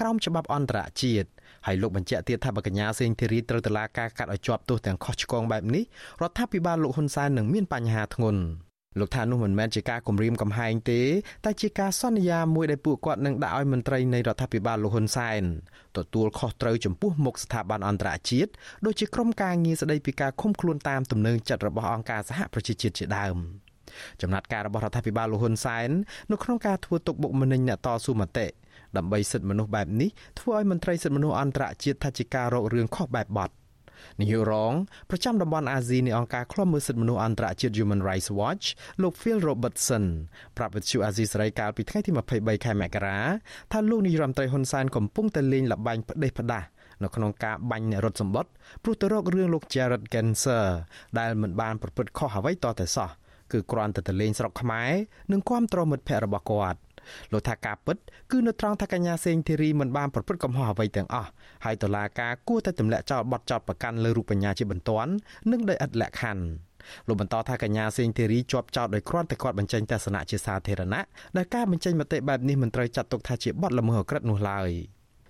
[0.00, 1.28] ក្រោមច្បាប់អន្តរជាតិ
[1.66, 5.84] ហើយលោកបញ្ជាក់ទៀតថាបើកញ្ញាសេងធីរីត្រូវតុលាការកាត់ឲ្យជាប់ទោសទាំងខុសឆ្គងបែបនេះ
[6.22, 8.42] រដ្ឋាភិបាលលោកហ៊ុនសែននឹងមានបញ្ហាធ្ងន់
[8.98, 11.00] លោកថានោះមិនមែនជាការគំរាមកំហែងទេ
[11.44, 15.42] តែជាការសន្យាមួយដែលពួកគាត់នឹងដាក់ឲ្យមន្ត្រីនៃរដ្ឋាភិបាលលោកហ៊ុនសែន
[15.96, 18.50] ទទួលខុសត្រូវចំពោះមុខស្ថាប័នអន្តរជាតិ
[18.86, 23.36] ដូចជាក្រុមការងារស្ដីពីការឃុំខ្លួនតាមទំនឹងចិត្តរបស់អង្គការសហប្រជាជាតិជាដើម
[24.22, 25.90] ចំណាត់ការរបស់រដ្ឋាភិបាលលោកហ៊ុនសែន
[26.30, 28.46] នៅក្នុងការធ្វើទុកបុកម្នេញអ្នកតស៊ូមតិ
[28.96, 33.50] ដើម្បីសិទ្ធិមនុស្សបែបនេះធ្វើឲ្យមន្ត្រីសិទ្ធិមនុស្សអន្តរជាតិថាជាការរករឿងខុសបែបបទ
[34.20, 34.72] នាយករង
[35.10, 38.64] ប្រចាំតំបន់អាស៊ីនៃអង្គការឃ្លាំមើលសិទ្ធិមនុស្សអន្តរជាតិ Human Rights Watch
[39.02, 40.04] លោក Phil Robertson
[40.56, 43.18] ប្រាប់វិទ្យុអាស៊ីសេរីកាលពីថ្ងៃទី23ខែមករា
[43.72, 46.64] ថាលោកនាយរដ្ឋមន្ត្រីហ៊ុនសែនកំពុងតែលេងល្បែងផ្ដេសផ្ដាស
[47.02, 48.50] នៅក្នុងការបាញ់អ្នករត់សម្បត្តិ
[48.82, 50.66] ព្រោះទៅរករឿងលោក Jared Genser
[51.18, 53.10] ដែលមិនបានប្រព្រឹត្តខុសអ្វីតតែសោះ
[53.52, 54.90] គឺគ្រាន់តែទៅលេងស្រុកខ្មែរ
[55.32, 56.78] និងគាំទ្រមិត្តភ័ក្តិរបស់គាត់
[57.32, 57.96] លោកថាការពិត
[58.30, 61.30] គឺនៅត្រង់ថាកញ្ញាសេងធីរីមិនបានប្រព្រឹត្តកំហុសអ្វីទាំងអស់
[61.64, 65.12] ហើយតុលាការគួរតែទម្លាក់ចោលបទចោទប្រកាន់លើរូបបញ្ញាជាបន្ទាន់
[65.50, 66.44] និងដោយឥតលក្ខខណ្ឌ
[67.08, 71.02] លោកបន្តថាកញ្ញាសេងធីរីជាប់ចោទដោយគ្រាន់តែគាត់បញ្ចេញទស្សនៈជាសាធារណៈ
[71.36, 74.70] ដែលការបញ្ចេញមតិបែបនេះមិនត្រូវចាត់ទុកថាជាបទល្មើសអក្រិតនោះឡើយ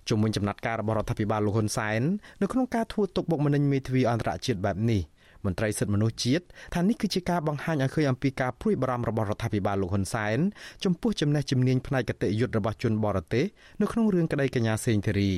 [0.09, 2.01] ជំវិញចំណាត់ការរបស់រដ្ឋាភិបាលលោកហ៊ុនសែន
[2.41, 5.01] នៅក្នុងការធ្វើទុកបុកម្នេញមេធាវីអន្តរជាតិបែបនេះ
[5.45, 10.39] មន្ត្រីសិទ្ធិមនុស្សជាតិថានេះគឺជាការបង្ហាញឲ្យឃើញអំពីការព្រួយបារម្ភរបស់រដ្ឋាភិបាលលោកហ៊ុនសែន
[10.83, 13.45] ចំពោះចំណេះជំនាញផ្នែកគតិយុត្តរបស់ជនបរទេស
[13.81, 15.33] នៅក្នុងរឿងក្តីកញ្ញាសេងធីរី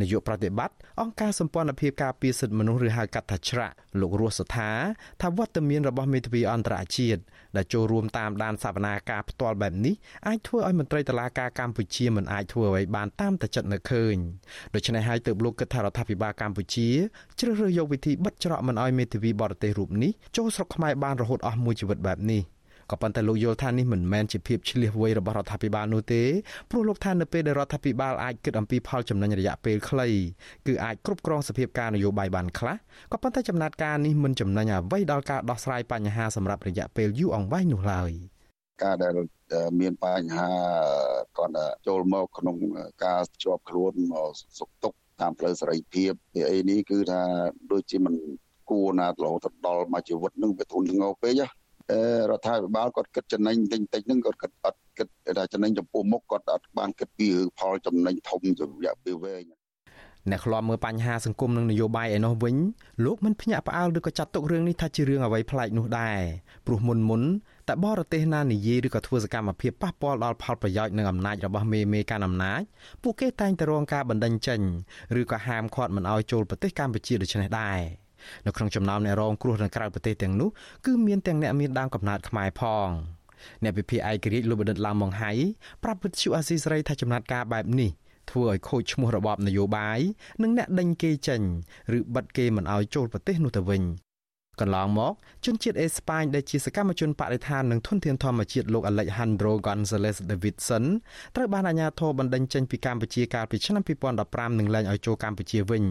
[0.00, 4.70] នាយកប្រតិបត្តិអង្គការសម្ព័ន្ធភាពការពារសិទ្ធិមនុស្សឬហៅកាត់ថាច្រាក់លោករស់សថា
[5.22, 7.20] ថាវត្តមានរបស់មេធាវីអន្តរជាតិ
[7.56, 9.94] ដែលចូលរួមតាមដានសវនាការផ្ទាល់បែបនេះ
[10.26, 14.16] អាចធ្វើឲ្យមន្ត្រីតុលាការកម្ពុជាមិនអាចធ្វើអ្វីបានតាមតែចិត្តនឹកឃើញ
[14.74, 16.88] ដូច្នេះហើយទើបលោកគិតថារដ្ឋាភិបាលកម្ពុជា
[17.38, 22.42] ជ្រើសរើសយកវិធីបិទច្រកមិនឲ្យមេធាវីបរទេសរូបនេះចូលស្រុកខ្មែរបានរហូតអស់មួយជីវិតបែបនេះ
[22.90, 26.22] ក៏ប៉ុន្តែលោកយល់ថានេះមិនមែនជាភាពឆ្លៀសវៃរបស់រដ្ឋាភិបាលនោះទេ
[26.70, 30.08] ព្រោះលោកថានៅពេលដែលរដ្ឋាភិបាលអាចគិតអំពីផលចំណេញរយៈពេលខ្លី
[30.66, 32.76] គឺអាចគ្រប់គ្រងសភាពការនយោបាយបានខ្លះ
[33.12, 38.10] ក៏ប៉ុន្តែចំណាត់ការនេះមិនចំណេញអ្វីដល់ការដោះស្រាយបញ្ហាសម្រាប់រយៈពេលយូរអង្វែងនោះឡើយ
[38.84, 39.16] ការដែល
[39.80, 40.50] មានបញ្ហា
[41.38, 41.52] គាត់
[41.86, 42.56] ចូលមកក្នុង
[43.04, 46.12] ការជាប់ខ្លួនមកសុខទុក្ខតាមផ្លូវសេរីភាព
[46.52, 47.22] អីនេះគឺថា
[47.72, 48.14] ដូចជាមិន
[48.70, 51.34] គួរណារហូតដល់មួយជីវិតនឹងវាធូរធ្ងរពេក
[52.30, 57.26] រដ្ឋាភិបាលគាត់គិតចំណេញតិចតិចហ្នឹងគាត់គិតអត់គិតថាចំណេញចំពោះមុខគាត់អត់បានគិតពី
[57.58, 59.44] ផលចំណេញធំរយៈពេលវែង
[60.30, 62.56] អ្នកខ្លាប់មើលបញ្ហាសង្គមនិងនយោបាយឯនោះវិញ
[63.04, 66.20] លោកមិនភ្ញាក់ផ្អើលឬក៏ចាត់ទុករឿងនេះថាជារឿងអ្វីប្លែកនោះដែរ
[66.66, 67.22] ព្រោះមុនមុន
[67.68, 72.62] តែបរទេសណានិយាយឬក៏ធ្វើសកម្មភាពប៉ះពាល់ដល់ផលប្រយោជន៍និងអំណាចរបស់មេមេកាន់អំណាច
[73.02, 74.60] ពួកគេតែងតែរងការបណ្តេញចេញ
[75.20, 77.78] ឬក៏ហាមឃាត់មិនឲ្យចូលប្រទេសកម្ពុជាដូច្នេះដែរ
[78.46, 80.48] នៅក្នុងចំណោមអ្នករងគ្រោះនៅក្រៅប្រទេសទាំងនោះ
[80.86, 82.88] គឺមានទាំងអ្នកមានដើមកំណើតខ្មែរផង
[83.64, 85.32] អ្នកវិភាគឯករាជ្យលោកបណ្ឌិតឡាមម៉ុងហៃ
[85.84, 87.90] ប្រាប់វិទ្យុអាស៊ីសេរីថាចំណាត់ការបែបនេះ
[88.30, 90.00] ធ្វើឲ្យខូចឈ្មោះរបបនយោបាយ
[90.42, 91.40] និងអ្នកដេញគេចេញ
[91.98, 93.82] ឬបិទគេមិនឲ្យចូលប្រទេសនោះទៅវិញ
[94.60, 95.12] កន្លងមក
[95.44, 100.84] ជនជាតិអេស្ប៉ាញដែលជាសកម្មជនបរិស្ថាននិងធនធានធម្មជាតិលោក Alejandro Gonzalez Davidson
[101.36, 103.82] ត្រូវបានអាជ្ញាធរបណ្តេញចេញពីកម្ពុជាកាលពីឆ្នាំ
[104.20, 105.84] 2015និងលែងឲ្យចូលកម្ពុជាវិញ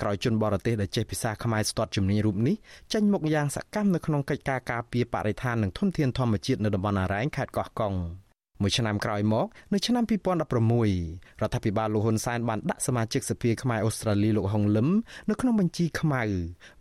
[0.00, 2.56] ក្រោយជនបរទេសដែលចេះភាសាខ្មែរស្ទាត់ជំនាញរូបនេះ
[2.92, 7.94] ចេញមុខយ៉ាងសកម្មនៅក្នុងកិច្ចការការពារបរិស្ថាននិងធនធានធម្មជាតិនៅតំបន់អរ៉ែងខេត្តកោះកុង។
[8.62, 14.88] មួយឆ្នាំក្រោយមកនៅឆ្នាំ2016រដ្ឋាភិបាលលោកហ៊ុនសែនបានដាក់សមាជិកសភាខ្មែរអូស្ត្រាលីលោកហុងលឹម
[15.30, 16.22] នៅក្នុងបញ្ជីខ្មៅ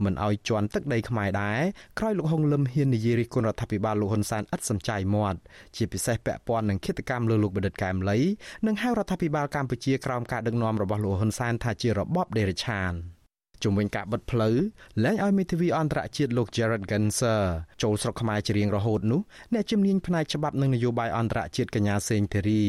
[0.04, 1.60] មិនឲ្យជន់ទឹកដីខ្មែរដែរ
[2.00, 5.40] ក្រោយលោកហុងលឹមហ៊ាននិយាយរិះគន់រដ្ឋាភិបាលលោកហ៊ុនសែនឥតសំចៃមាត់
[5.76, 8.20] ជាពិសេសពាក់ព័ន្ធនឹងគិតកម្មលើលោកបណ្ឌិតកែមលី
[8.66, 12.94] និងហៅរដ្ឋាភិបាលកម្ពុជាក្រោមការដឹកនាំរបស់លោកហ៊ុនសែនថាជារបបដេរឆាន។
[13.64, 14.56] ជំវិញការបិទផ្លូវ
[15.04, 17.44] លែងឲ្យមេធាវីអន្តរជាតិលោក Jared Genser
[17.84, 19.22] ចូលស្រុកខ្មែរជារៀងរហូតនោះ
[19.54, 22.66] អ្នកជំនាញផ្នែកច្បាប់និងនយោបាយអន្តរជាតិកញ្ញាសេងធីរី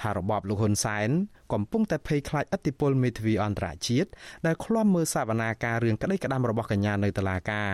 [0.00, 1.08] ថារបបលោកហ៊ុនសែន
[1.52, 4.08] កំពុងតែភ័យខ្លាចឥទ្ធិពលមេធាវីអន្តរជាតិ
[4.46, 7.72] ដែលឃ្លាំមើលសវនាការរឿងក្តីក្តាំរបស់កញ្ញានៅតុលាការ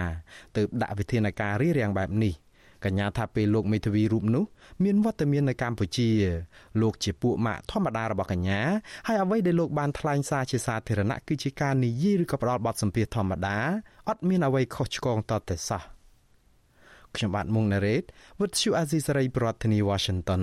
[0.56, 2.34] ទើបដាក់វិធានការរារាំងបែបនេះ។
[2.86, 4.44] កញ្ញាថាពេលលោកមេធាវីរូបនោះ
[4.84, 6.08] មានវត្តមាននៅកម្ពុជា
[6.80, 8.60] លោកជាពួកម៉ាក់ធម្មតារបស់កញ្ញា
[9.06, 13.56] ហើយអ្វីដែលលោកបានថ្លែងសារជាសាធារណៈគឺជាការនិយាយឬក៏ផ្ដល់បទសម្ភាសធម្មតា
[14.08, 15.82] អត់មានអ្វីខុសឆ្គងតតែសោះ
[17.16, 18.02] ខ្ញុំបាទមុងណារ៉េត
[18.40, 20.42] With you Azisari ប្រធានាទី Washington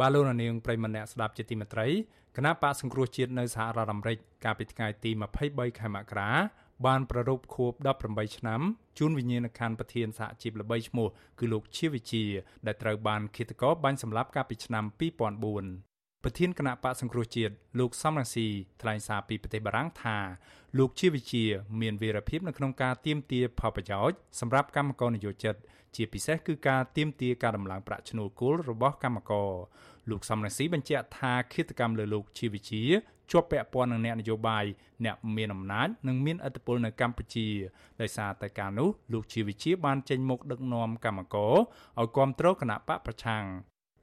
[0.00, 1.88] បាទលោកនាងប្រិមម្នាក់ស្ដាប់ជាទីមេត្រី
[2.36, 5.10] គណៈបកសង្គ្រោះជាតិនៅសហរដ្ឋអាមេរិកកាលពីថ្ងៃទី
[5.46, 6.30] 23ខែមករា
[6.86, 7.72] បានប្រារព្ធខួប
[8.04, 8.60] 18ឆ្នាំ
[8.98, 11.08] ជូនវិញ្ញាណក្ខន្ធប្រធានសហជីពល្បីឈ្មោះ
[11.38, 12.24] គឺលោកជាវិជា
[12.66, 18.46] ដែលត្រូវបានឃាតករបាញ់សម្លាប់កាលពីឆ្នាំ2004ប្រធានគណៈបកសង្គ្រោះជាតិលោកសំរងស៊ី
[18.82, 20.18] ថ្លែងសារពីប្រទេសបារាំងថា
[20.78, 21.44] លោកជាវិជា
[21.80, 25.54] មានវីរភាពនៅក្នុងការទៀមទាផលប្រយោជន៍សម្រាប់កម្មករនិយោជិត
[25.96, 29.50] ជាពិសេសគឺការទៀមទាការដំឡើងប្រាក់ឈ្នួលគោលរបស់កម្មករ
[30.10, 32.82] លោកសំរងស៊ីបញ្ជាក់ថាគិតកម្មលើលោកជាវិជា
[33.30, 34.64] ជាប់ពាក់ព័ន្ធនឹងអ្នកនយោបាយ
[35.04, 37.48] អ្នកមានអំណាចនិងមានឥទ្ធិពលនៅកម្ពុជា
[38.00, 41.54] ដោយសារតែការនោះលោកជាវិជាបានចេញមុខដឹកនាំកម្មករ
[42.00, 43.44] ឲ្យគ្រប់គ្រងគណៈបកប្រឆាំង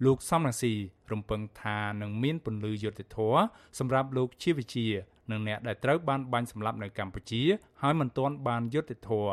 [0.05, 0.73] លោកសំរងស៊ី
[1.11, 3.41] រំពឹងថានឹងមានពន្លឺយុត្តិធម៌
[3.79, 4.87] សម្រាប់លោកជាវិជា
[5.31, 7.43] និងអ្នកដែលត្រូវបានបាញ់សម្លាប់នៅកម្ពុជា
[7.81, 9.31] ហើយមិនទាន់បានយុត្តិធម៌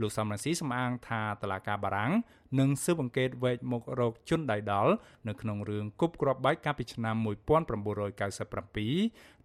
[0.00, 2.12] លោកសំរងស៊ីសម្អាងថាតឡាការបារាំង
[2.60, 4.92] នឹងស៊ើបអង្កេតវែកមុខរោគជនដៃដល់
[5.28, 7.26] នៅក្នុងរឿងគប់គ្រាប់បែកកាលពីឆ្នាំ1997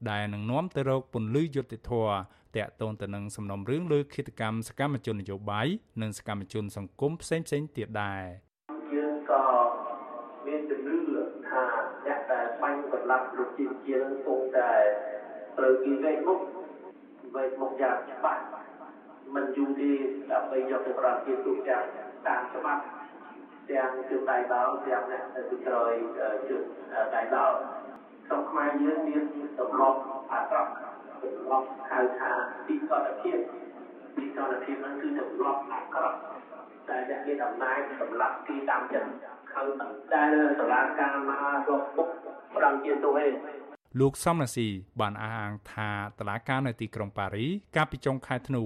[0.09, 2.11] ដែលនឹងនាំទៅរកពន្លឺយុត្តិធម៌
[2.55, 5.67] តាក់ទងទៅនឹងសំណុំរឿងលើគិតកម្មសកម្មជននយោបាយ
[6.01, 7.45] និងសកម្មជនសង្គមផ្សេងៗ
[7.77, 8.23] ទៀតដែរ
[8.93, 9.43] យើងក៏
[10.45, 10.97] មានជំនឿ
[11.47, 11.61] ថា
[12.05, 14.36] អ្នកដែលបាញ់សម្លាប់ប្រជាជាតិគង់
[15.67, 16.39] តែត្រូវគេវែកមុខ
[17.35, 18.41] វែកមុខយ៉ាងច្បាស់
[19.35, 19.91] មិនយូរទេ
[20.31, 21.83] ដើម្បីយកទៅប្រតិទិនយ៉ាង
[22.27, 22.83] តាមច្បាប់
[23.69, 25.91] ទាំងជើងដៃដល់ទាំងអ្នកទៅក្រោយ
[26.49, 26.63] ជើង
[27.15, 27.55] ដៃដល់
[28.27, 29.23] ក្នុងខ្មែរយើងមាន
[29.59, 29.97] ទម្លាប់
[30.31, 30.71] អាក្រក់
[31.23, 32.31] ទម្លាប់ហៅថា
[32.67, 33.37] ទីកតភាព
[34.17, 36.17] ទីកតភាពហ្នឹងគឺទម្លាប់អាក្រក់
[36.89, 39.09] តែអ្នកមានអំណាចសម្រាប់ទីតាមចិត្ត
[39.53, 39.61] ខៅ
[40.13, 40.23] តែ
[40.59, 42.07] សាលាការមករកពុក
[42.55, 43.33] ប្រំជាទូឯង
[43.99, 44.67] លោកសំរាស៊ី
[44.99, 48.63] បានអះអាងថាតឡាការនៅទីក្រុងប៉ារីកាលពីចុងខែធ្នូ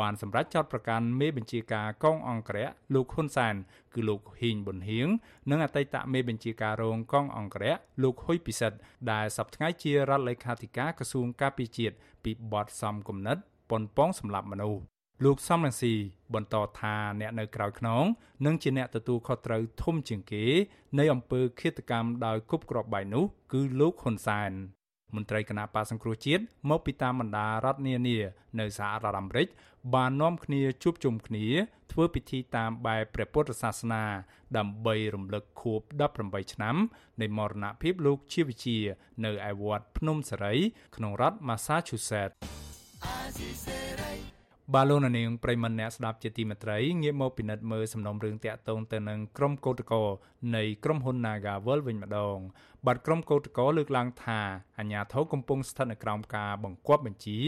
[0.00, 3.54] បានសម្រេចចោទប្រកាន់មេបញ្ជាការកងអង្គរៈលោកហ៊ុនសែន
[3.94, 5.08] គឺលោកហ៊ីងប៊ុនហៀង
[5.50, 8.78] និងអតីតមេបញ្ជាការរងកងអង្គរៈលោកហ៊ុយពិសិដ្ឋ
[9.12, 13.36] ដែលសប្តាហ៍ជារដ្ឋលេខាធិការក្រសួងការពារជាតិពីបទសំគំនិត
[13.70, 15.94] ប៉ុនប៉ងសម្លាប់មនុស្ស លោកសំរងស៊ី
[16.34, 18.04] បន្តថាអ្នកនៅក្រៅខ្នង
[18.46, 20.44] នឹងជាអ្នកទទួលខុសត្រូវធំជាងគេ
[20.98, 24.52] នៃអំពើឃាតកម្មដោយគប់គ្រាប់បែកនោះគឺលោកហ៊ុនសែន
[25.14, 28.18] មន្ត្រីគណៈបកសង្គ្រោះជាតិមកពីតាមបណ្ដារដ្ឋនានា
[28.60, 29.48] នៅសហរដ្ឋអាមេរិក
[29.94, 31.46] បាននាំគ្នាជួបជុំគ្នា
[31.92, 34.04] ធ្វើពិធីតាមបែបព្រះពុទ្ធសាសនា
[34.56, 35.80] ដើម្បីរំលឹកខួប
[36.16, 36.76] 18ឆ្នាំ
[37.20, 38.78] នៃមរណភាពលោកជាវិជា
[39.24, 40.54] នៅឯវត្តភ្នំសេរី
[40.96, 42.36] ក្នុងរដ្ឋ Massachusetts
[44.74, 50.04] បាឡូណានាងប្រិមនអ្នកស្ដាប់ជាទីមេត្រីងាកមកពិនិត្យមើលសំណុំរឿងតាក់ទងទៅនឹងក្រុមកោតក្រ
[50.56, 52.38] នៃក្រុមហ៊ុន Nagavel វិញម្ដង
[52.86, 54.40] បាត់ក្រុមកោតក្រលើកឡើងថា
[54.78, 57.38] អាញាធរកំពុងស្ថិតនៅក្រោមការបង្គាប់បញ្ជា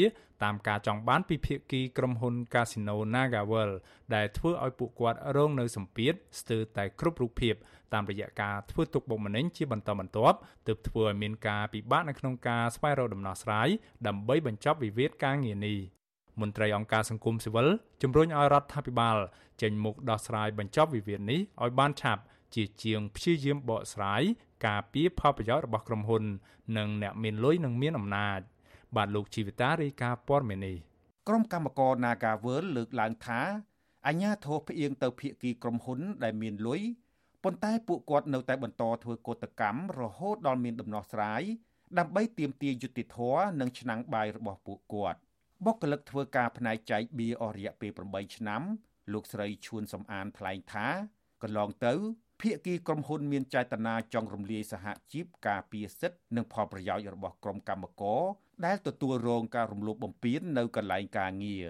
[0.44, 3.70] តាមការចង់បានពីភាគីក្រុមហ៊ុន Casino Nagavel
[4.14, 7.54] ដែលធ្វើឲ្យពួកគាត់រងនៅសម្ពាធស្ទើរតែគ្រប់រូបភាព
[7.94, 13.68] តាមរយៈការធ្វើទុកបុកម្នេញជាបន្តបន្ទាប់ទើបធ្វើឲ្យមានការពិបាកនៅក្នុងការស្វែងរកដំណោះស្រាយ
[14.06, 15.97] ដើម្បីបញ្ចប់វិវាទការងារនេះ
[16.40, 17.68] មន្ត្រីអង្គការសង្គមស៊ីវិល
[18.02, 19.16] ជំរុញឲ្យរដ្ឋាភិបាល
[19.62, 22.22] ចេញមុខដោះស្រាយបញ្ចប់វិវាទនេះឲ្យបានឆាប់
[22.54, 24.22] ជាជាងព្យាយាមបកស្រាយ
[24.66, 26.24] ការពារផលប្រយោជន៍របស់ក្រុមហ៊ុន
[26.76, 28.40] និងអ្នកមានលុយនិងមានអំណាច
[28.96, 30.76] បាទលោកជីវិតារាយការណ៍ព័ត៌មាននេះ
[31.28, 33.40] ក្រុមកម្មករ Nagavel លើកឡើងថា
[34.06, 36.80] អញ្ញាធិបផ្អៀងទៅភាគីក្រុមហ៊ុនដែលមានលុយ
[37.44, 41.42] ប៉ុន្តែពួកគាត់នៅតែបន្តធ្វើកោតកម្មរហូតដល់មានដំណោះស្រាយ
[41.98, 45.18] ដើម្បីទាមទារយុត្តិធម៌និងឆ្នាំងបាយរបស់ពួកគាត់
[45.64, 48.62] បុគ្គលិកធ្វើការផ្នែកចែកបៀអស់រយៈពេល8ឆ្នាំ
[49.12, 50.86] លោកស្រីឈួនសំអានថ្លែងថា
[51.42, 51.94] កន្លងទៅ
[52.40, 58.22] ភាគីក្រុមហ៊ុនមានចេតនាចង់រំលាយសហជីពការពារសិទ្ធិនិងផលប្រយោជន៍របស់ក្រុមកម្មករ
[58.66, 61.68] ដែលទទួលរងការរំលោភបំពាននៅកន្លែងការងារ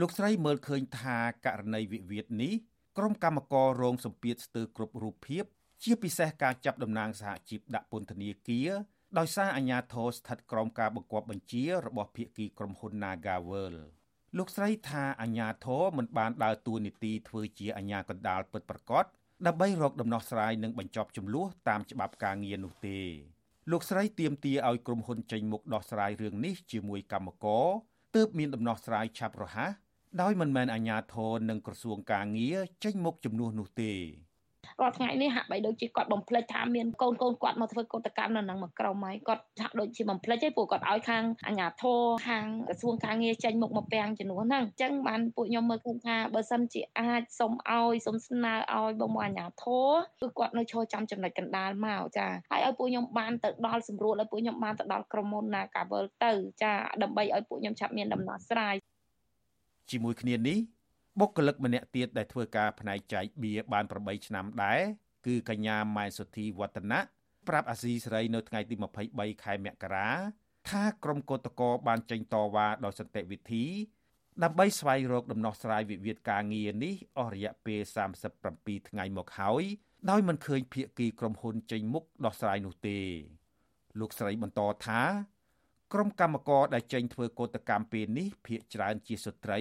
[0.00, 2.54] លោកស្រីមើលឃើញថាករណីវិវាទនេះ
[2.98, 5.44] ក្រុមកម្មកររងសម្ពាធស្ទើរគ្រប់រូបភាព
[5.82, 8.70] ជាពិសេសការចាប់តំណាងសហជីពដាក់ពន្ធនាគារ
[9.18, 13.74] ដោយសារអាញាធរស្ថិតក្រោមការបង្គាប់បញ្ជារបស់ភាគីក្រុមហ៊ុន Nagavel
[14.38, 19.04] លោកស្រីថាអាញាធរមិនបានដើរតួនាទីធ្វើជាអាញាកណ្ដាលពិតប្រាកដ
[19.46, 23.00] ដើម្បីរកដំណោះស្រាយនិងបញ្ចប់ចំនួនតាមច្បាប់ការងារនោះទេ
[23.70, 27.66] លោកស្រីទាមទារឲ្យក្រុមហ៊ុនចេញមុខដោះស្រាយរឿងនេះជាមួយកម្មករ
[28.14, 29.72] ទើបមានដំណោះស្រាយឆាប់រហ័ស
[30.20, 33.92] ដោយមិនមែនអាជ្ញាធរនិងក្រសួងការងារចេញមុខជំនួសនោះទេ
[34.80, 56.32] រាល់ថ្ងៃនេះហាក់បីដូចជាគាត់បំភ្លេចថាមានកូនកូនគាត់មកធ្វើកោតកម្មនៅនឹងមួយក្រុមហើយគាត់ហាក់ដូចជាបំភ្លេចឯងពួកគាត់ឲ្យខាងអាជ្ញាធរខាងក្រសួងការងារចេញមុខមកពាំងជំនួសហ្នឹងអញ្ចឹងបានពួកខ្ញុំមើលឃើញថាបើសិនជាអាចសុំឲ្យសុំស្នើឲ្យបងមកអាជ្ញាធរគឺគាត់នៅឈរចាំចំណុចកណ្ដាលមកចាហើយឲ្យពួកខ្ញុំបានទៅដល់សម្រួលឲ្យពួកខ្ញុំបានទៅដល់ក្រុមហ៊ុនណាកាវលទៅ
[56.62, 58.74] ចាដើម្បីឲ្យពួកខ្ញុំឆាប់មានដំណោះស្រាយ
[59.90, 60.58] ជាមួយគ្នានេះ
[61.20, 64.80] បុគ្គលិកម្នាក់ទៀតដែលធ្វើការផ្នែកចែកបៀបាន8ឆ្នាំដែរ
[65.26, 67.00] គឺកញ្ញាម៉ែសុធីវឌ្ឍនៈ
[67.48, 68.74] ប្រាប់អាស៊ីសេរីនៅថ្ងៃទី
[69.08, 70.08] 23ខែមករា
[70.70, 73.64] ថាក្រុមកោតក្របានចេញតវ៉ាដោយសន្តិវិធី
[74.42, 77.80] ដើម្បីស្វែងរកដំណោះស្រាយវិវាទការងារនេះអស់រយៈពេល
[78.34, 79.62] 37ថ្ងៃមកហើយ
[80.10, 82.98] ដោយមិនឃើញភាគីក្រុមហ៊ុនចេញមុខដោះស្រាយនោះទេ
[84.00, 85.02] លោកស្រីបន្តថា
[85.92, 89.60] ក្រុមកម្មករដែលចេញធ្វើកោតកម្មពេលនេះភាគច្រើនជាស្ត្រី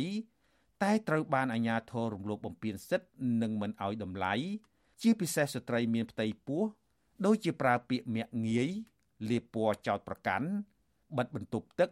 [0.84, 3.10] តែត្រូវបានអាជ្ញាធររំលោភបំពានសិទ្ធិ
[3.42, 4.34] និងមិនអោយតម្លៃ
[5.02, 6.64] ជាពិសេសស្ត្រីមានផ្ទៃពោះ
[7.26, 8.70] ដូចជាប្រើពាក្យមាក់ងាយ
[9.30, 10.48] លាបពណ៌ចោតប្រកាន់
[11.18, 11.90] បិទបន្ទប់ទឹក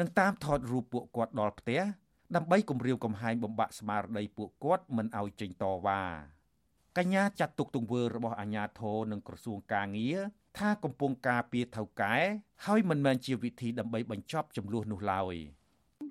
[0.00, 1.80] និងតាមថតរូបពួកគាត់ដល់ផ្ទះ
[2.36, 6.02] ដើម្បីគំរាមកំហែងបំបាក់ស្មារតីពួកគាត់មិនឲ្យចេញតវ៉ា
[6.98, 10.18] កញ្ញាចាត់ទុកទង្វើរបស់អាជ្ញាធរនិងក្រសួងកាងារ
[10.58, 12.16] ថាកំពុងការពារថៅកែ
[12.66, 15.34] ហើយមិនមែនជាវិធីដើម្បីបញ្ចប់ចំនួននោះឡើយ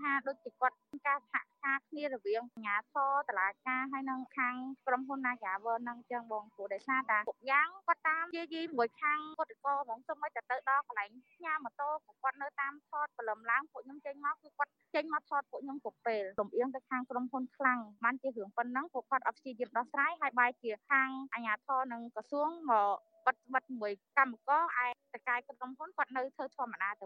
[0.01, 0.75] ថាដូចជាគាត់
[1.07, 4.55] ការសហការគ្នារវាងអាជ្ញាធរតឡាការហើយនឹងខាង
[4.87, 11.89] ក្រុមហ៊ុន Nagawer នឹងចឹងបងព្រោះដោយសារតាគ្រប់យ៉ាងគាត់តាមជាយីមួយខាងគាត់កហ្មងសុំឲ្យតែទៅដល់កន្លែងផ្ញើម៉ូតូ
[12.23, 27.05] គាត់នៅតាមថតព្រលឹមឡើងពួកខ្ញុំចេញមកគឺគាត់ចេញមកថតពួកខ្ញុំគ្រប់ពេលលំអៀងទៅខាងក្រុមហ៊ុនខ្លាំងបានជារឿងប៉ុណ្ណឹងពួកគាត់អត់ព្យាយាមដោះស្រាយហើយបែរជាខាងអាជ្ញាធរនិងក្រសួងមកបិទបិទមួយកម្មករឯតកាយក្រុមហ៊ុនគាត់នៅធ្វើធម្មតាទៅ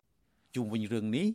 [0.56, 1.28] ជុំវិញរឿងនេះ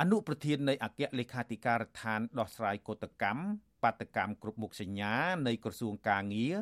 [0.00, 3.42] អនុប្រធាននៃអគ្គលេខាធិការដ្ឋានដោះស្រាយកោតកម្ម
[3.82, 5.14] បាតកម្មគ្រប់មុខសញ្ញា
[5.46, 6.54] នៃក្រសួងកាងារ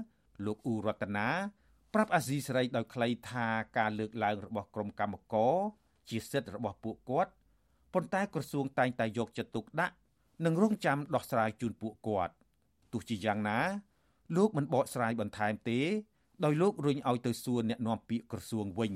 [0.46, 1.28] លោកអ៊ូរតនា
[1.94, 3.46] ប្រាប់អាស៊ីសេរីដោយខ្លីថា
[3.78, 5.56] ការលើកឡើងរបស់ក្រុមកម្មករ
[6.08, 7.32] ជាសិទ្ធិរបស់ពួកគាត់
[7.94, 9.94] ប៉ុន្តែក្រសួងតែងតែយកចិត្តទុកដាក់
[10.44, 12.34] និងរងចាំដោះស្រាយជូនពួកគាត់
[12.92, 13.58] ទោះជាយ៉ាងណា
[14.36, 15.80] លោកមិនបកស្រាយបន្ថែមទេ
[16.44, 18.94] ដោយលោករុញឲ្យទៅសួរអ្នកនាំពាក្យក្រសួងវិញ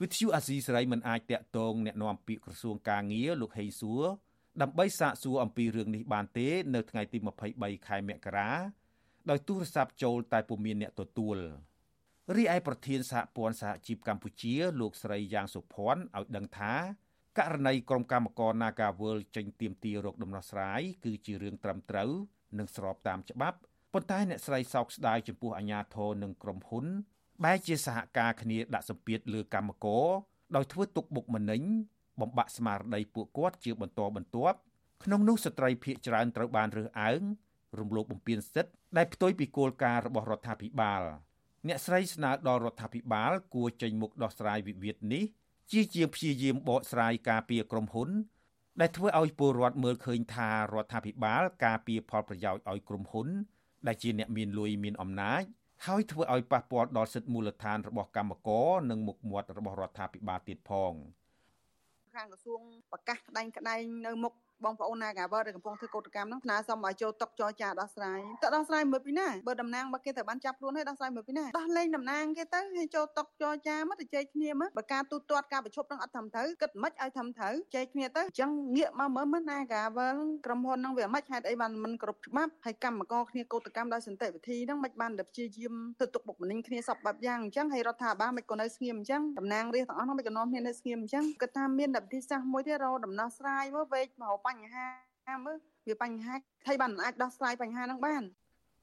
[0.00, 4.04] វិទ្យុអាស៊ីសេរីមិនអាចតាក់ទងអ្នកនាំពាក្យក្រសួងកាងារលោកហេងសួរ
[4.62, 7.18] ដើម្បីសាកសួរអំពីរឿងនេះបានទេ នៅថ្ងៃទី
[7.52, 8.50] 23ខែមករា
[9.30, 11.38] ដោយទូរស័ព្ទចូលតែពុំមានអ្នកទទួល
[12.36, 16.74] រីឯប្រធានសហព័ន្ធសហជីពកម្ពុជា លោកស្រីយ៉ាងសុភ័ណ្ឌឲ្យដឹងថា
[17.38, 22.10] ករណីក្រុមកម្មករ Nagawal ចេញទៀមទារោគដំណោះស្រាយគឺជារឿងត្រឹមត្រូវ
[22.58, 23.58] និងស្របតាមច្បាប់
[23.92, 26.86] ប៉ុន្តែអ្នកស្រីសោកស្ដាយចំពោះអាញាធរនិងក្រុមហ៊ុន
[27.44, 30.06] បែរជាសហការគ្នាដាក់សម្ពាធលើកម្មករ
[30.56, 31.62] ដោយធ្វើទុកបុកម្នេញ
[32.20, 34.58] បំបាក់ស្មារតីពួកគាត់ជាបន្តបន្ទាប់
[35.04, 37.20] ក្នុងនោះស្ត្រីភៀកច្រើនត្រូវបានរើសអើង
[37.78, 41.02] រំលោភបំពានសិទ្ធិដែលផ្ទុយពីគោលការណ៍របស់រដ្ឋាភិបាល
[41.68, 45.24] អ្នកស្រីស្នើដល់រដ្ឋាភិបាល គួរចេញមុខដោះស្រាយវិវាទនេះ
[45.70, 48.08] ជាជាងព្យាយាមបកស្រាយការពារក្រុមហ៊ុន
[48.80, 53.28] ដែលធ្វើឲ្យពលរដ្ឋមើលឃើញថារដ្ឋាភិបាល ការពារផលប្រយោជន៍ឲ្យក្រុមហ៊ុន
[53.86, 55.42] ដែលជាអ្នកមានលុយមានអំណាច
[55.86, 60.92] ហើយធ្វើឲ្យប៉ះពាល់ដល់សិទ្ធិមូលដ្ឋានរបស់កម្មករនិងមុខមាត់របស់រដ្ឋាភិបាលទៀតផង
[62.14, 62.60] ខាងក្រសួង
[62.92, 64.32] ប្រកាសក្តែងក្តែងនៅមុខ
[64.64, 79.98] បងប្អូនណាកាវដែលកំពុងធ្វើកោតកម្មហ្នឹងថ្នាក់សុំឲ្យចូលតុកចរចាដោះស្រាយតើដោះស្រាយមើលពីណាបើតំណាងមកគេត្រូវបានចាប់ខ្លួនហើយដោះស្រាយមើលពីណាដោះលែងតំណាងគេទៅឲ្យចូលតុកចរចាមកទៅជែកគ្នាមើលបើការទូទាត់ការប្រជុំហ្នឹងអត់ធ្វើត្រូវគិតមិនឲ្យធ្វើត្រូវជែកគ្នាទៅអញ្ចឹងងាកមកមើលមើលណាកាវ
[80.46, 94.86] ក្រុមហ៊ុនហ្នឹងវាមិនហេតុអីបានមិនគ្រប់ច្បាប់ហើយកម្មករគ្នាកោតកម្មដោយសន្តិវិធីហ្នឹងមិនបានតែព្យាយាមធ្វើទុកបុកម្នេញគ្នាសពបែបយ៉ាងអញ្ចឹងហើយរដ្ឋាភិបាលមិនក៏នៅស្ងៀមអញ្ចឹងតំណាងរាស្ត្រទាំងអស់ហ្នឹងមិនក៏នាំគ្នានៅស្ងៀមអញ្ចឹងគាត់ថាមានវិធីសាស្ត្រមួយទៀតរកដំណោះស្រាយមើលវេកមកបញ្ហា
[95.44, 96.34] មើលវាបញ្ហា
[96.66, 98.22] ហើយបានអាចដោះស្រាយបញ្ហាហ្នឹងបាន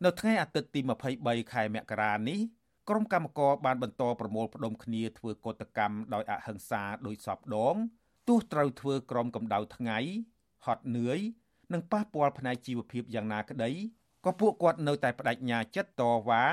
[0.06, 0.80] នៅថ្ងៃអាទិត្យទី
[1.16, 2.40] 23ខែមករានេះ
[2.90, 7.76] ក្រុមកម្មករបានបន្តប្រមូលផ្ដុំគ្នាធ្វើកតកម្មដោយអហិង្សាដោយសពដង
[8.28, 9.98] ទោះត្រូវធ្វើក្រមកម្ដៅថ្ងៃ
[10.66, 11.20] ហត់នឿយ
[11.74, 13.72] និងប៉ះពាល់ផ្នែកជីវភាពយ៉ាងណាក្តី
[14.26, 16.44] ក៏ពួកគាត់នៅតែបដិញ្ញាចិត្តតវ៉ា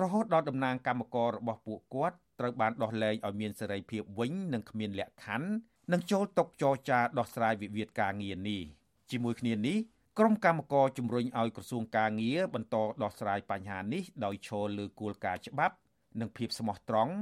[0.00, 5.48] រហូតដល់តំណាងកម្មកររបស់ពួកគាត់ត្រូវបានដោះលែងឲ្យមានសេរីភាពវិញនិងគ្មានលក្ខខណ្ឌ
[5.92, 8.62] និងចូលតុចរចាដោះស្រាយវិវាទការងារនេះ។
[9.10, 9.78] ជាមួយគ្នានេះ
[10.18, 15.76] ក្រុមកម្មការជំរុញឲ្យក្រសួងកាងារបន្តដោះស្រាយបញ្ហានេះដោយឈលលើគោលការណ៍ច្បាប់
[16.20, 17.12] និងភាពស្មោះត្រង់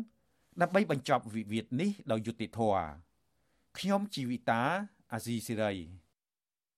[0.60, 2.84] ដើម្បីបញ្ចប់វិវាទនេះដោយយុត្តិធម៌
[3.78, 4.62] ខ្ញុំជីវិតា
[5.12, 5.74] អាស៊ីសេរី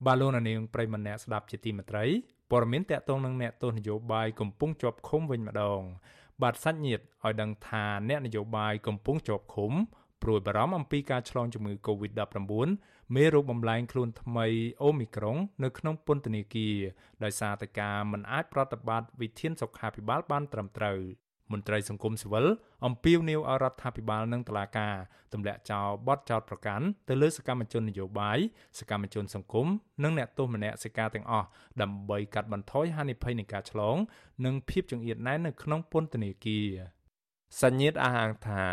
[0.07, 2.05] បាទលោកនាងប្រិមម្នាក់ស្ដាប់ជាទីមេត្រី
[2.51, 5.81] ព័ត៌មានតកតងនឹងអ្នកទស្សនយោបាយកំពុងជាប់ឃុំវិញម្ដង
[6.42, 9.72] បាទសាច់ញាតិឲ្យដឹងថាអ្នកនយោបាយកំពុងជាប់ឃុំ
[10.26, 12.38] ព្រួយបារម្ភអំពីការឆ្លងជំងឺ Covid-19
[13.14, 14.46] មេរោគបំលែងខ្លួនថ្មី
[14.82, 16.76] អូមីក្រុងនៅក្នុងពន្ធនាគារ
[17.24, 20.98] ដោយសារតែការមិនអាចប្រតិបត្តិវិធានសុខាភិបាលបានត្រឹមត្រូវ
[21.52, 22.46] មន្ត្រីសង្គមស៊ីវិល
[22.86, 24.94] អំពាវនាវឲ្យរដ្ឋាភិបាលនិងតុលាការ
[25.32, 28.38] ទម្លាក់ចោលបទចោទប្រកាន់ទៅលើសកម្មជននយោបាយ
[28.78, 29.66] សកម្មជនសង្គម
[30.02, 31.46] និងអ្នកទោសមនសិការទាំងអស់
[31.82, 33.96] ដើម្បីកាត់បន្ថយហានិភ័យនៃការឆ្លង
[34.44, 36.68] និងភាពចង្អៀតណែននៅក្នុងពន្ធនាគារ
[37.62, 38.64] សញ្ញាតអះអាងថា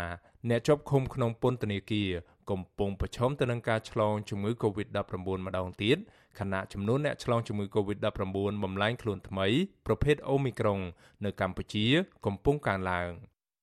[0.50, 2.10] អ្នកជាប់ឃុំក្នុងពន្ធនាគារ
[2.50, 5.14] កំពុងប្រឈមទៅនឹងការឆ្លងជំងឺ Covid-19
[5.46, 5.98] ម្ដងទៀត
[6.38, 8.20] ខណៈចំនួនអ្នកឆ្លងជំងឺ Covid-19
[8.64, 9.46] បំលែងខ្លួនថ្មី
[9.86, 10.80] ប្រភេទ Omicron
[11.24, 11.86] នៅកម្ពុជា
[12.26, 13.10] កំពុងកើនឡើង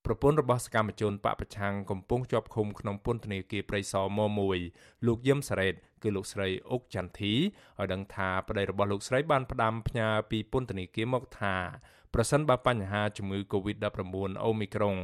[0.06, 4.20] ប្រពន្ធរបស់សកម្មជនបពប្រឆាំងកំពុងជាប់ឃុំក្នុងពន្ធនាគារព្រៃសរម
[4.67, 11.56] 1លោកយឹមសារ៉េតគឺលោកស្រីអុកចន្ទធីឲ្យដឹងថាប្តីរបស់លោកស្រីបានផ្ដាំផ្ញើពីពន្ធនាគារមកថា
[12.15, 14.95] ប្រសិនបើបញ្ហាជំងឺ Covid-19 អូមីក្រុង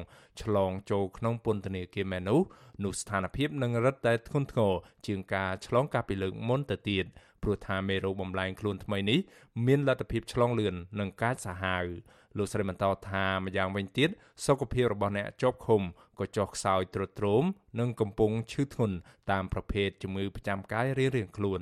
[0.41, 2.39] ឆ្លងចូលក្នុងពន្ធនាគារមែននោះ
[2.84, 4.74] នោះស្ថានភាពនឹងរឹតតែធ្ងន់ធ្ងរ
[5.08, 7.06] ជាងការឆ្លងកាលពីលើកមុនទៅទៀត
[7.44, 9.19] ព្រោះថាមេរោគបំលែងខ្លួនថ្មីនេះ
[9.65, 11.86] មានលទ្ធភាពឆ្លងលឿននិងកាចសាហាវ
[12.38, 14.10] លោកស្រីបន្តថាម្យ៉ាងវិញទៀត
[14.46, 15.82] សុខភាពរបស់អ្នកជាប់ឃុំ
[16.19, 17.44] ក៏ចុះខ្សោយទ្រុឌទ្រោម
[17.79, 18.98] និងកំពុងឈឺធ្ងន់
[19.32, 21.62] តាមប្រភេទជំងឺប្រចាំកាយរៀងៗខ្លួន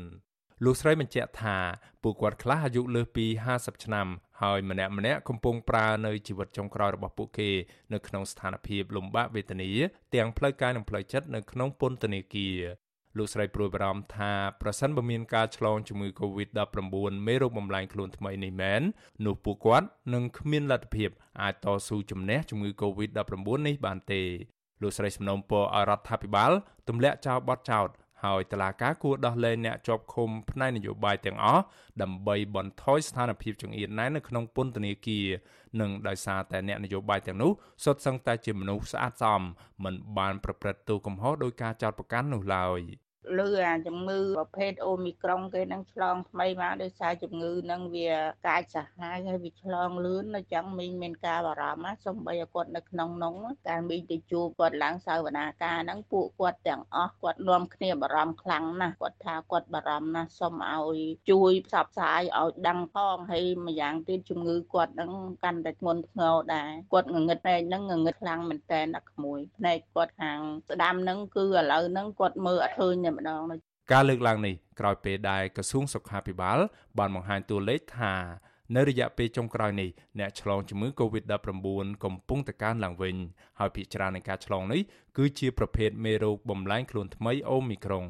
[0.64, 1.58] លោកស្រីបញ្ជាក់ថា
[2.04, 4.08] ពួកគាត់ខ្លះអាយុលើសពី50ឆ្នាំ
[4.42, 7.50] ហើយម្នាក់ម្នាក់កំពុងប្រើនៅជីវិតចុងក្រោយរបស់ពួកគេ
[7.94, 9.70] នៅក្នុងស្ថានភាពលំបាកវេទនា
[10.16, 12.60] ទាំងផ្លូវកាយនិងផ្លូវចិត្តនៅក្នុងពន្ធនាគារ
[13.18, 14.32] លោកស្រីព្រួយបារម្ភថា
[14.62, 16.78] ប្រសិនបើមានការឆ្លងជំងឺ Covid-19
[17.28, 18.82] មេរោគបំលែងខ្លួនថ្មីនេះមែន
[19.26, 21.10] នោះពួកគាត់នឹងគ្មានលទ្ធភាព
[21.42, 24.22] អាចតស៊ូជំនះជំងឺ Covid-19 នេះបានទេ
[24.82, 26.52] លោកស្រីសំណូមពរឲ្យរដ្ឋាភិបាល
[26.88, 27.88] ទម្លាក់ចោលបទចោទ
[28.26, 31.64] ហើយតឡាការគួរដោះលែងអ្នកជាប់ឃុំផ្នែកនយោបាយទាំងអស់
[32.02, 35.28] ដើម្បីបន្ថយស្ថានភាពចង្អៀតណែននៅក្នុងពន្ធនាគារ
[35.82, 37.52] និងដោយសារតែអ្នកនយោបាយទាំងនោះ
[37.84, 39.42] សុទ្ធសឹងតែជាមនុស្សស្អាតស្អំ
[39.84, 42.80] មិនបានប្រព្រឹត្តទោសកំហុសដោយការចោទប្រកាន់នោះឡើយ។
[43.40, 48.12] លើអាជំងឺប្រភេទអូមីក្រុងគេនឹងឆ្លងថ្មីមកដោយសារជំងឺនឹងវា
[48.48, 53.36] កាចសាហាវហើយវាឆ្លងលឿនអញ្ចឹងមីងមានការបារម្ភណាសំបីឲ្យគាត់នៅក្នុងនោះ
[53.68, 60.98] ការមីងទៅជួបគាត់ឡើងសាវនាការហ្នឹងពួកគាត់ទាំងអស់គាត់នាំគ្នាបារម្ភខ្លាំងណាស់គាត់ថាគាត់បារម្ភណាស់សុំឲ្យ
[61.32, 65.12] ជួយផ្សព្វផ្សាយឲ្យដឹងផងហើយម្យ៉ាងទៀតជំងឺគាត់ហ្នឹង
[65.44, 73.42] កាន់តែធ្ងន់ធ្ងរដែរគាត់ងងឹតឯហ្នឹងងងឹតខ្លាំងមែនតើអ្នកក្មួយភ្នែកគាត់ខាងស្ដាំហ្នឹងគឺឥឡូវហ្នឹងគាត់មើលអត់ឃើញទេម្ដង
[73.92, 76.60] ការលើកឡើងនេះក្រោយពេលដែលក្រសួងសុខាភិបាល
[76.98, 78.14] បានបង្ហាញតួលេខថា
[78.76, 79.90] នៅរយៈពេលចុងក្រោយនេះ
[80.20, 83.16] អ្នកឆ្លងជំងឺ Covid-19 កំពុងតែកើនឡើងវិញ
[83.60, 84.82] ហើយភាគច្រើននៃការឆ្លងនេះ
[85.18, 88.06] គឺជាប្រភេទមេរោគបំលែងខ្លួនថ្មីអូមីក្រុង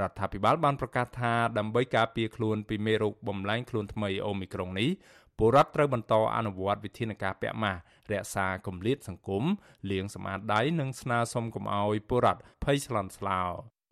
[0.00, 4.90] រដ្ឋាភិបាលបានប្រកាសថាដើម្បីការពារខ្លួនពីមេរោគបំលែងខ្លួនថ្មីអូមីក្រុងនេះ
[5.38, 7.80] ពលរដ្ឋត្រូវបន្តអនុវត្តវិធានការពាក់ម៉ាស់
[8.12, 9.44] រក្សាគម្លាតសង្គម
[9.90, 13.42] លាងសម្អាតដៃនិងស្នើសុំកុំឲ្យពលរដ្ឋភ័យស្លន់ស្លោ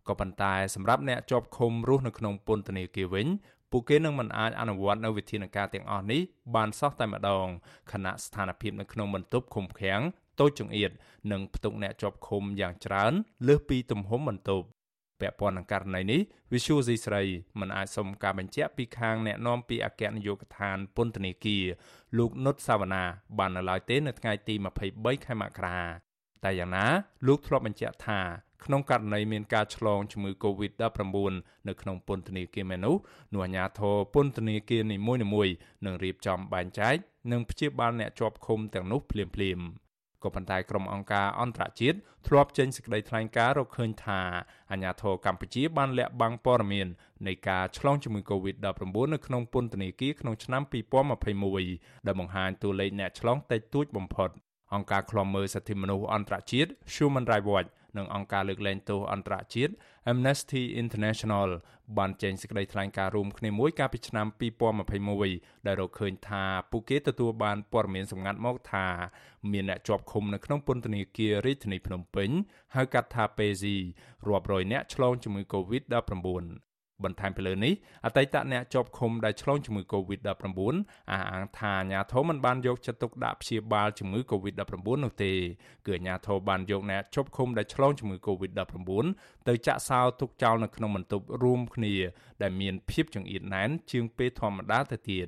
[0.07, 3.27] ក៏ប៉ុន្តែសម្រាប់អ្នកជាប់ឃុំរស់នៅក្នុងពន្ធនាគារវិញ
[3.71, 6.21] ពួកគេនឹងមិនអាចអនុវត្តនៅវិធានការទាំងអស់នេះ
[6.55, 7.47] បានសោះតែម្ដង
[7.91, 10.01] ខណៈស្ថានភាពនៅក្នុងបន្ទប់ឃុំឃាំង
[10.39, 10.91] តូចចង្អៀត
[11.31, 13.13] និងផ្ទុកអ្នកជាប់ឃុំយ៉ាងច្រើន
[13.47, 14.65] លើសពីទំហំបន្ទប់
[15.19, 16.21] ពាក់ព័ន្ធនឹងករណីនេះ
[16.51, 17.23] Visual C ស្រី
[17.59, 21.65] មិនអាចសុំការបញ្ជាក់ពីខាងអ្នកនាំពាក្យអគ្គនាយកដ្ឋានពន្ធនាគារ
[22.17, 23.03] លោកនុតសាវណ្ណា
[23.37, 24.55] បាននៅឡើយទេនៅថ្ងៃទី
[24.89, 25.79] 23ខែមករា
[26.43, 26.85] តែយ៉ាងណា
[27.27, 28.19] លោកធ្លាប់បញ្ជាក់ថា
[28.65, 31.33] ក្នុងករណីមានការឆ្លងជំងឺ Covid-19
[31.67, 32.95] នៅក្នុងពន្ធនាគារមែននោះ
[33.33, 35.21] នោះអាជ្ញាធរពន្ធនាគារនីមួយៗ
[35.85, 36.95] នឹងរៀបចំបែងចែក
[37.31, 39.91] និងព្យាបាលអ្នកជាប់ឃុំទាំងនោះភ្លាមៗ
[40.23, 41.97] ក៏ប៉ុន្តែក្រុមអង្គការអន្តរជាតិ
[42.27, 44.21] ធ្លាប់ចេញសេចក្តីថ្លែងការណ៍រកឃើញថា
[44.71, 46.87] អាញាធរកម្ពុជាបានលាក់បាំងព័ត៌មាន
[47.27, 48.83] នៃការឆ្លងជំងឺ Covid-19
[49.13, 50.61] នៅក្នុងពន្ធនាគារក្នុងឆ្នាំ
[51.33, 54.29] 2021ដែលបង្ហាញតួលេខអ្នកឆ្លងតិចតួចបំផុត
[54.73, 59.73] អង្គការឃ្លាំមើលសិទ្ធិមនុស្សអន្តរជាតិ Human Rights Watch និងអង្គការលើកលែងទោសអន្តរជាតិ
[60.11, 61.49] Amnesty International
[61.97, 64.27] បានចេញសេចក្តីថ្លែងការណ៍រួមគ្នាមួយកាលពីឆ្នាំ
[64.97, 68.87] 2021ដែលរកឃើញថាពួកគេទទួលបានព័ត៌មានសម្ងាត់មកថា
[69.51, 72.29] មានអ្នកជាប់ឃុំនៅក្នុងពន្ធនាគាររាជធានីភ្នំពេញ
[72.75, 73.65] ហៅកាត់ថា PZ
[74.27, 76.70] រាប់រយអ្នកឆ្លងជំងឺ Covid-19
[77.05, 77.73] បន្ថែមពីលើនេះ
[78.05, 80.29] អតីតអ្នកជាប់ឃុំដែលឆ្លងជំងឺ Covid-19
[81.11, 84.73] អះអាងថាអាជ្ញាធរមិនបានយកចិត្តទុកដាក់ព្យាបាលជំងឺ Covid-19
[85.03, 85.31] នោះទេ
[85.85, 89.05] គឺអាជ្ញាធរបានយកអ្នកជាប់ឃុំដែលឆ្លងជំងឺ Covid-19
[89.47, 91.95] ទៅចាក់សោទុកចោលនៅក្នុងបន្ទប់រួមគ្នា
[92.41, 95.27] ដែលមានភាពចង្អៀតណែនជាងពេលធម្មតាទៅទៀត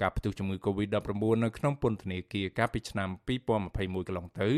[0.00, 4.48] ការផ្ទុះជំងឺ Covid-19 នៅក្នុងពន្ធនាគារកាលពីឆ្នាំ2021កន្លងទៅ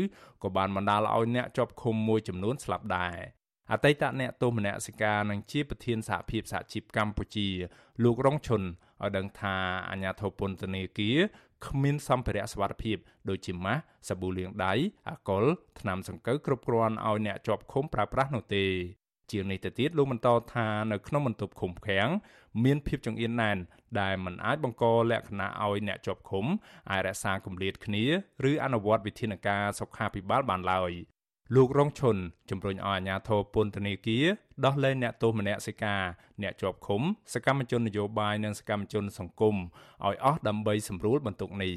[0.43, 3.17] ក៏បានបណ្ដាលឲ្យអ្នកជាប់ឃុំមួយចំនួនស្លាប់ដែរ
[3.71, 7.47] អតីតអ្នកទោសមនសិការនិងជាប្រធានសហភាពសហជីពកម្ពុជា
[8.03, 9.55] លោករងឈុនឲ្យដឹងថា
[9.89, 11.17] អាញាធរពន្ធនាគារ
[11.67, 12.97] គ្មានសម្ភារៈសុវត្ថិភាព
[13.29, 14.73] ដូចជាម៉ាស់សាប៊ូលាងដៃ
[15.09, 15.43] អាកុល
[15.79, 18.65] ថ្នាំសង្កូវគ្រប់គ្រាន់ឲ្យអ្នកជាប់ឃុំប្រើប្រាស់នោះទេ
[19.31, 22.09] ជាងនេះទៅទៀតលោកបន្តថានៅក្នុងបន្ទប់ឃុំឃាំង
[22.63, 23.57] មានភាពចង្អៀនណែន
[24.01, 26.45] ដែលមិនអាចបង្កលក្ខណៈឲ្យអ្នកជាប់ឃុំ
[26.91, 28.03] អាចរក្សាគម្លាតគ្នា
[28.49, 30.91] ឬអនុវត្តវិធានការសុខាភិបាលបានឡើយ
[31.53, 32.17] លោករងឈុន
[32.49, 34.25] ជំរុញឲ្យអាជ្ញាធរពន្ធនាគារ
[34.65, 36.03] ដោះលែងអ្នកទោសមនសិការ
[36.41, 37.01] អ្នកជាប់ឃុំ
[37.33, 41.73] សកម្មជននយោបាយនិងសកម្មជនសង្គមឲ្យអស់ដើម្បីសម្រួលបន្ទុកនេះ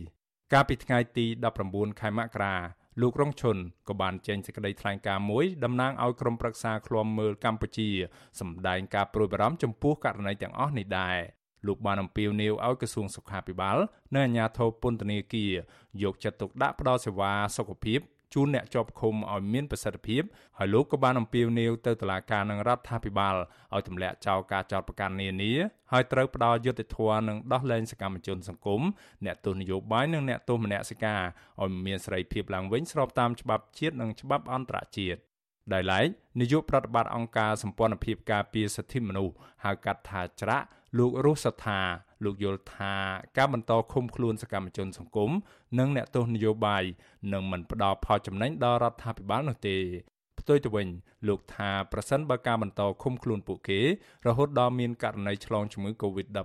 [0.52, 1.26] កាលពីថ្ងៃទី
[1.64, 2.56] 19ខែមករា
[3.00, 3.56] លោករងឈុន
[3.88, 7.88] ក៏បានចេញសេចក្តីថ្លែងការណ៍មួយតំណាងឲ្យក្រុមប្រឹក្សាឃ្លាំមើលកម្ពុជា
[8.40, 11.18] សម្ដែងការព្រួយបារម្ភចំពោះករណីទាំងអស់នេះដែរ
[11.66, 13.78] លោកបានអំពាវនាវឲ្យក្រសួងសុខាភិបាល
[14.14, 15.52] និងអាជ្ញាធរពន្ធនាគារ
[16.02, 18.00] យកចិត្តទុកដាក់ផ្តល់សេវាសុខភាព
[18.34, 20.22] ជូនអ្នកជាប់ឃុំឲ្យមានប្រសិទ្ធភាព
[20.58, 23.34] ហើយលោកក៏បានអំពាវនាវទៅតុលាការនិងរដ្ឋាភិបាល
[23.74, 25.52] ឲ្យទម្លាក់ចោលការចោទប្រកាន់នានា
[25.92, 28.82] ហើយត្រូវផ្ដល់យុត្តិធម៌និងដោះលែងសកម្មជនសង្គម
[29.24, 31.22] អ្នកទស្សនយោបាយនិងអ្នកទោសមនសិការ
[31.62, 35.20] ឲ្យមានសេរីភាពឡើងវិញស្របតាមច្បាប់ជាតិនិងច្បាប់អន្តរជាតិ
[35.72, 36.08] ដោយឡែក
[36.40, 40.66] នាយកប្រតិបត្តិអង្គការសម្ព័ន្ធភាពការពារសិទ្ធិមនុស្សហៅកាត់ថាច្រាក់
[40.98, 41.80] លោករស់សថា
[42.24, 42.94] លោកយល់ថា
[43.36, 45.30] ការបន្តឃុំខ្លួនសកម្មជនសង្គម
[45.78, 46.84] និងអ្នកទោសនយោបាយ
[47.32, 49.76] នឹងមិនផ្ដល់ផលចំណេញដល់រដ្ឋាភិបាលនោះទេ
[50.40, 50.88] ផ្ទុយទៅវិញ
[51.28, 53.80] លោកថាប្រសិនបើការបន្តឃុំខ្លួនពួកគេ
[54.26, 56.36] រហូតដល់មានករណីឆ្លងជំងឺ Covid-19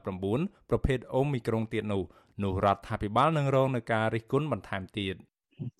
[0.69, 2.03] ប្រភេទអូមីក្រុងទៀតនោះ
[2.43, 5.15] នោះរដ្ឋាភិបាលនឹងរងនឹងការរិះគន់បន្ថែមទៀត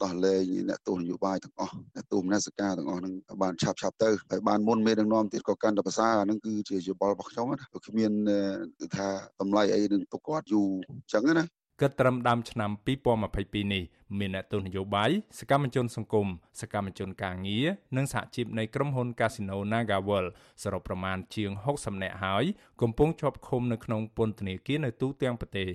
[0.03, 7.57] ដោះលែងអ្នកទស្សនយោបាយទាំងអស់អ្នកទូមនសការទាំងអស់នឹងបានឆាប់ឆាប់ទៅហើយបានមុនមេដឹកនាំទៀតក៏កាន់តែប្រសើរអានឹងគឺជាយោបល់របស់ខ្ញុំណា
[7.88, 8.11] គ្មាន
[8.79, 9.07] គឺថា
[9.41, 11.45] តម្លៃអីនឹងទុកគាត់យូរអញ្ចឹងណា
[11.81, 12.71] គិតត្រឹមដើមឆ្នាំ
[13.25, 13.84] 2022នេះ
[14.19, 16.27] មានអ្នកទស្សនយោបាយសកម្មជនសង្គម
[16.61, 17.67] សកម្មជនការងារ
[17.97, 20.25] និងសហជីពនៃក្រុមហ៊ុន Casino Nagawal
[20.63, 22.43] សរុបប្រមាណជាង60នាក់ហើយ
[22.81, 25.69] កំពុងជាប់ឃុំនៅក្នុងពន្ធនាគារនៅទូទាំងប្រទេស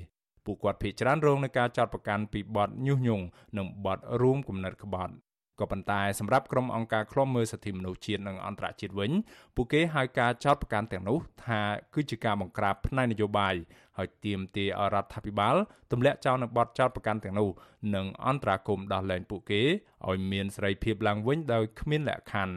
[0.48, 3.24] ពួកគាត់ភ័យច្រើនរងនឹងការចាត់ប្រកាន់ពីបទញុះញង់
[3.58, 5.14] និងបទរួមគំនិតក្បត់
[5.60, 9.10] ក៏ប៉ុន្តែសម្រាប់ក្រុមអង្គការឃ្លាំមើលសិទ្ធិមនុស្សជាតិនិងអន្តរជាតិវិញ
[9.56, 11.60] ពួកគេហៅការចោទប្រកាន់ទាំងនោះថា
[11.94, 13.54] គឺជាការបង្ក្រាបផ្នែកនយោបាយ
[13.98, 15.56] ហើយទាមទារឲ្យរដ្ឋាភិបាល
[15.92, 17.48] ទម្លាក់ចោលនៅបទចោទប្រកាន់ទាំងនោះ
[17.94, 19.62] និងអន្តរាគមន៍ដោះលែងពួកគេ
[20.08, 22.56] ឲ្យមានសេរីភាពឡើងវិញដោយគ្មានលក្ខខណ្ឌ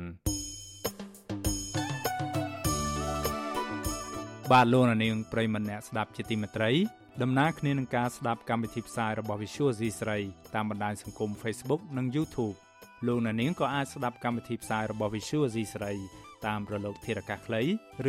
[4.52, 6.72] បាទលោកនាងប្រិមម្នាក់ស្ដាប់ជាទីមេត្រី
[7.20, 10.18] ដំណើរគ្នានឹងការស្ដាប់កម្មវិធីផ្សាយរបស់ Visual C ស្រី
[10.56, 12.56] តាមបណ្ដាញសង្គម Facebook និង YouTube
[13.08, 15.92] លោកអ្នកនាងក៏អាចស្ដាប់កម្មវិធីផ្សាយរបស់ Visual C ស្រី
[16.48, 17.62] តាមរលកធារកាសខ្លី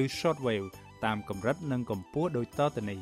[0.03, 0.69] ឬ Shortwave
[1.05, 3.01] តាមកម្រិតនិងកម្ពស់ដូចតទៅនេះ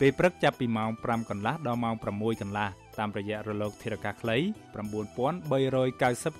[0.00, 2.04] ពេលព្រឹកចាប់ពីម៉ោង5កន្លះដល់ម៉ោង6
[2.42, 2.68] កន្លះ
[2.98, 4.44] តាមរយៈរលកធារកាសខ្លី9390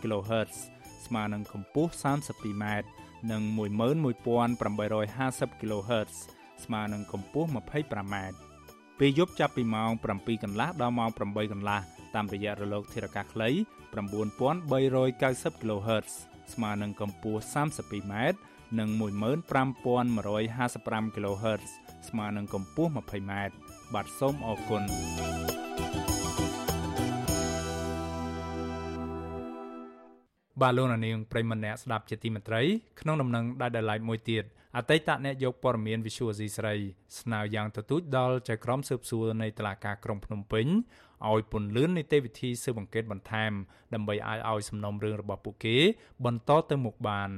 [0.02, 0.52] kHz
[1.06, 2.64] ស្មើនឹងកម្ពស់ 32m
[3.30, 6.14] និង11850 kHz
[6.64, 8.16] ស្មើនឹងកម្ពស់ 25m
[9.04, 11.80] ពេលយប់ចាប់ពីម៉ោង7កន្លះដល់ម៉ោង8កន្លះ
[12.14, 13.54] តាមរយៈរលកធារកាសខ្លី9390
[15.62, 16.08] kHz
[16.52, 18.14] ស្មើនឹងកម្ពស់ 32m
[18.78, 21.62] និង15155 kHz
[22.08, 23.32] ស្មើនឹងកម្ពស់ 20m
[23.94, 24.82] បាទសូមអរគុណ
[30.60, 32.62] បាទលោកនាងប្រិមម្នាក់ស្ដាប់ជាទីមេត្រី
[33.00, 34.44] ក្នុងដំណឹងដែលដែលឡៃមួយទៀត
[34.76, 36.74] អតីតអ្នកយកព័ត៌មាន Visual C ស្រី
[37.20, 40.66] ស្នើយ៉ាងទទូចដល់ចៅក្រមស៊ើបសួរនៃតុលាការក្រុងភ្នំពេញ
[41.30, 43.52] ឲ្យពន្លឿននីតិវិធីស៊ើបអង្កេតបន្ថែម
[43.94, 45.76] ដើម្បីអាចឲ្យសំណុំរឿងរបស់ពួកគេ
[46.24, 47.30] បន្តទៅមុខបាន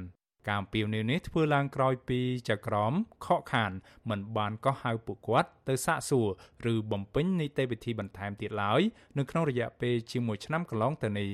[0.47, 2.19] ការអំពាវនាវនេះធ្វើឡើងក្រោយពី
[2.49, 2.93] ចក្រម
[3.25, 3.71] ខកខាន
[4.09, 6.27] មិនបានកោះហៅពួកគាត់ទៅសាកសួរ
[6.73, 8.81] ឬបំពេញនីតិវិធីបន្ថែមទៀតឡើយ
[9.17, 11.31] នៅក្នុងរយៈពេលជាមួយឆ្នាំកន្លងទៅនេះ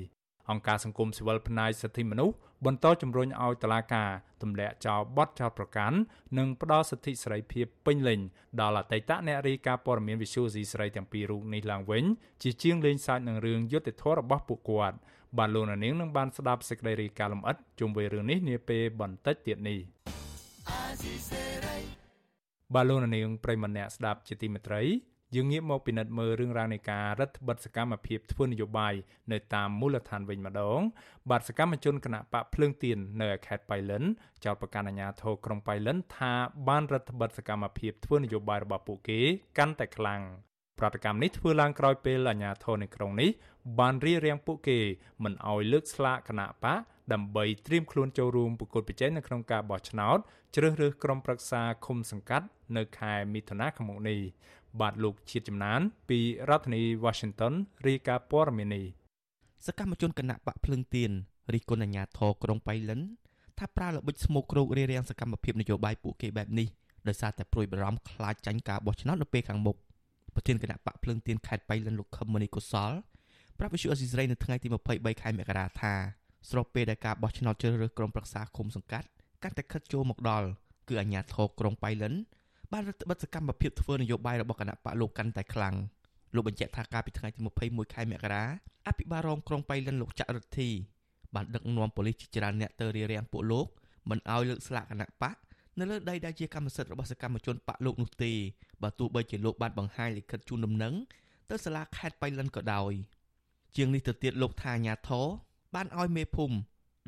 [0.51, 2.35] អង្គការសង្គមស៊ីវិលផ្នែកសិទ្ធិមនុស្ស
[2.65, 4.09] បន្តជំរុញឲ្យតុលាការ
[4.41, 5.97] ទម្លាក់ចោលបទចោទប្រកាន់
[6.37, 8.19] និងផ្ដល់សិទ្ធិសេរីភាពពេញលេញ
[8.61, 12.03] ដល់អតីតអ្នករាយការណ៍ព័ត៌មានវិទ្យុស៊ីស្រីទាំងពីររូបនេះឡើងវិញ
[12.41, 14.97] ជាជាងលេងសើចនឹងរឿងយុត្តិធម៌របស់ពួកគាត់
[15.37, 19.79] បាទលោកនាងនឹងបានស្ដាប់សេចក្តីរាយការណ៍លម្អិតជុំវិញរឿងនេះនាពេលបន្តិចទៀតនេះ
[22.73, 24.81] បាទលោកនាងប្រិមម្នាក់ស្ដាប់ជាទីមេត្រី
[25.35, 28.93] យើងងាកមកពិនិត្យមើលរឿងរ៉ាវនៃការរដ្ឋបិទសកម្មភាពធ្វើនយោបាយ
[29.31, 30.79] នៅតាមមូលដ្ឋានវិញម្ដង
[31.29, 34.03] បាទសកម្មជនគណៈបកភ្លើងទៀននៅខេត្តបៃលិន
[34.45, 36.33] ចោទប្រកាន់អាជ្ញាធរក្រុងបៃលិនថា
[36.67, 39.19] បានរដ្ឋបិទសកម្មភាពធ្វើនយោបាយរបស់ពួកគេ
[39.57, 40.21] កាន់តែខ្លាំង
[40.79, 43.29] ប្រតិកម្មនេះធ្វើឡើងក្រោយពេលអាជ្ញាធរនៅក្រុងនេះ
[43.79, 44.79] បានរៀបរៀងពួកគេ
[45.23, 46.79] មិនអោយលើកស្លាកគណៈបក
[47.13, 50.17] ដើម្បីត្រៀមខ្លួនចូលរួមប្រគល់ប្រជែងនៅក្នុងការបោះឆ្នោត
[50.55, 52.45] ជ្រើសរើសក្រុមប្រឹក្សាឃុំសង្កាត់
[52.77, 54.19] នៅខែមិថុនាឆ្នាំនេះ
[54.79, 56.19] បាទលោកជាតិចំណាន ពី
[56.49, 57.53] រដ្ឋធានី Washington
[57.87, 58.85] រាយការណ៍ព័ត៌មាននេះ
[59.65, 61.11] សកម្មជនគណៈបកភ្លឹងទៀន
[61.53, 63.01] រិះគន់អាជ្ញាធរក្រុងបៃលិន
[63.59, 66.67] ថាប្រើល្បិចស្មោកគ្រោករារាំងសកម្មភាពនយោបាយពួកគេបែបនេះ
[67.07, 69.77] ដោយសារតែព្រួយបារម្ភខ្លាចចាញ់ការបោះឆ្នោតនៅពេលខាងមុខ
[70.35, 72.91] ប្រធានគណៈបកភ្លឹងទៀនខេត្តបៃលិនលោកខឹមមនីកុសល
[73.59, 75.93] ប្រាប់វិទ្យុអេស៊ីសរ៉ៃនៅថ្ងៃទី23ខែមករាថា
[76.49, 79.07] ស្របពេលដែលការបោះឆ្នោតជ្រើសរើសក្រុមប្រឹក្សាឃុំសង្កាត់
[79.43, 80.47] កាន់តែខិតចូលមកដល់
[80.89, 82.13] គឺអាជ្ញាធរក្រុងបៃលិន
[82.71, 85.75] បានរដ្ឋបិទសកម្មភាពធ្វើនយោបាយរបស់គណៈបកលោកកាន់តែខ្លាំង
[86.35, 88.43] លោកបញ្ជាក់ថាកាលពីថ្ងៃទី21ខែមករា
[88.87, 90.69] អភិបាលរងក្រុងបៃលិនលោកច័ន្ទរិទ្ធី
[91.35, 93.65] បានដឹកនាំប៉ូលីសជាច្រើនអ្នកទៅរារាំងពួកលោក
[94.09, 95.35] មិនឲ្យលើកស្លាកគណៈបក
[95.79, 98.31] នៅលើដីដែលជាកម្មសិទ្ធិរបស់សកម្មជនបកលោកនោះទេ
[98.81, 100.93] បើទោះបីជាលោកបានបង្ហាញលិខិតជូនដំណឹង
[101.49, 102.93] ទៅសាលាខេត្តបៃលិនក៏ដោយ
[103.75, 105.25] ជាងនេះទៅទៀតលោកថាអាញាធរ
[105.75, 106.55] បានឲ្យមេភូមិ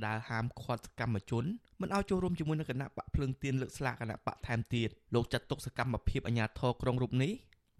[0.06, 1.46] ដែលហាមឃាត់សកម្មជន
[1.82, 7.32] មិនឲ្យចូលរួមជាមួយនឹងគណៈបកភ្លើងទៀនលើកស្លាកគណៈបកថែមទៀតលោកចាត់ទុកសកម្មភាពអាញាធរក្រុងរូបនេះ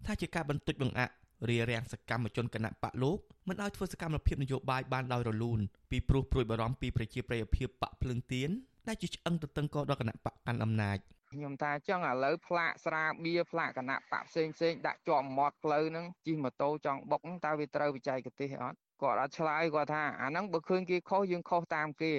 [0.06, 1.12] ថាជាការបន្តិចបង្អាក់
[1.48, 5.60] រារាំងសកម្មជនគណៈបកលោកមិនឲ្យធ្វើសកម្មភាពនយោបាយបានដោយរលូន
[5.90, 8.50] ពីព្រោះព្រួយបារម្ភពីប្រជាប្រិយភាពបកភ្លើងទៀន
[8.88, 10.98] ដែលជាឆ្អឹងទៅតឹងកដល់គណៈបកកាន់អំណាច
[11.32, 22.12] ខ្ញុំថាចឹងឥឡូវផ្លាកស្រាបៀផ្លាកគណៈបកផ្សេងផ្សេងដាក់ជាប់មាត់ផ្លូវហ្នឹងជិះម៉ូតូចង់បុកតើវាត្រូវវិច័យកទេសអត់ គាត់អត់ឆ្លើយគាត់ថាអាហ្នឹងបើឃើញគេខុសយើងខុសតាមគេ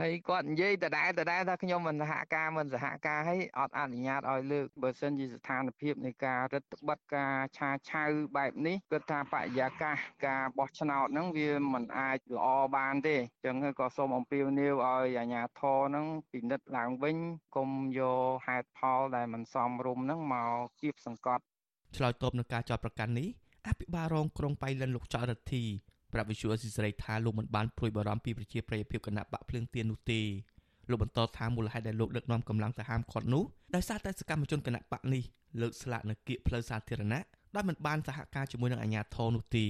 [0.00, 8.04] ហើយគាត់និយាយដដែលដដែលថាខ្ញុំមិនសហការមិនសហការហើយអត់អនុញ្ញាតឲ្យលើកបើសិនជាស្ថានភាពនៃការរដ្ឋបတ်ការឆាឆៅ
[8.36, 9.96] បែបនេះគាត់ថាបរិយាកាស
[10.26, 12.46] ការបោះឆ្នោតហ្នឹងវាមិនអាចល្អ
[12.76, 17.16] បានទេអញ្ចឹងក៏សូមអំពាវនាវឲ្យអាជ្ញាធរហ្នឹងពិនិត្យឡើងវិញ
[17.56, 21.42] កុំយកហេតុផលដែលមិនសមរម្យហ្នឹងមកគៀបសង្កត់
[21.96, 23.28] ឆ្លើយតបនឹងការចោទប្រកាន់នេះ
[23.68, 25.64] អភិបាលរងក្រុងបៃលិនលោកចៅរដ្ឋា
[26.12, 30.20] ប្រាប់វិសុយអសិសរីថាលោកមិនបានព្រួយបារម្ភពីប្រជាប្រិយភាពគណៈបកភ្លើងទៀននោះទេ
[30.90, 33.44] លោកបន្តថាមូលហេតុដែលលោកដឹកនាំកម្លាំងទៅហាមឃាត់នោះ
[33.74, 35.22] ដោយសារតែសកម្មជនគណៈបកនេះ
[35.60, 37.22] លើកស្លាកនៅគៀកផ្លូវសាធារណៈ
[37.54, 39.66] ដោយមិនបានសហការជាមួយនឹងអាជ្ញាធរនោះទេ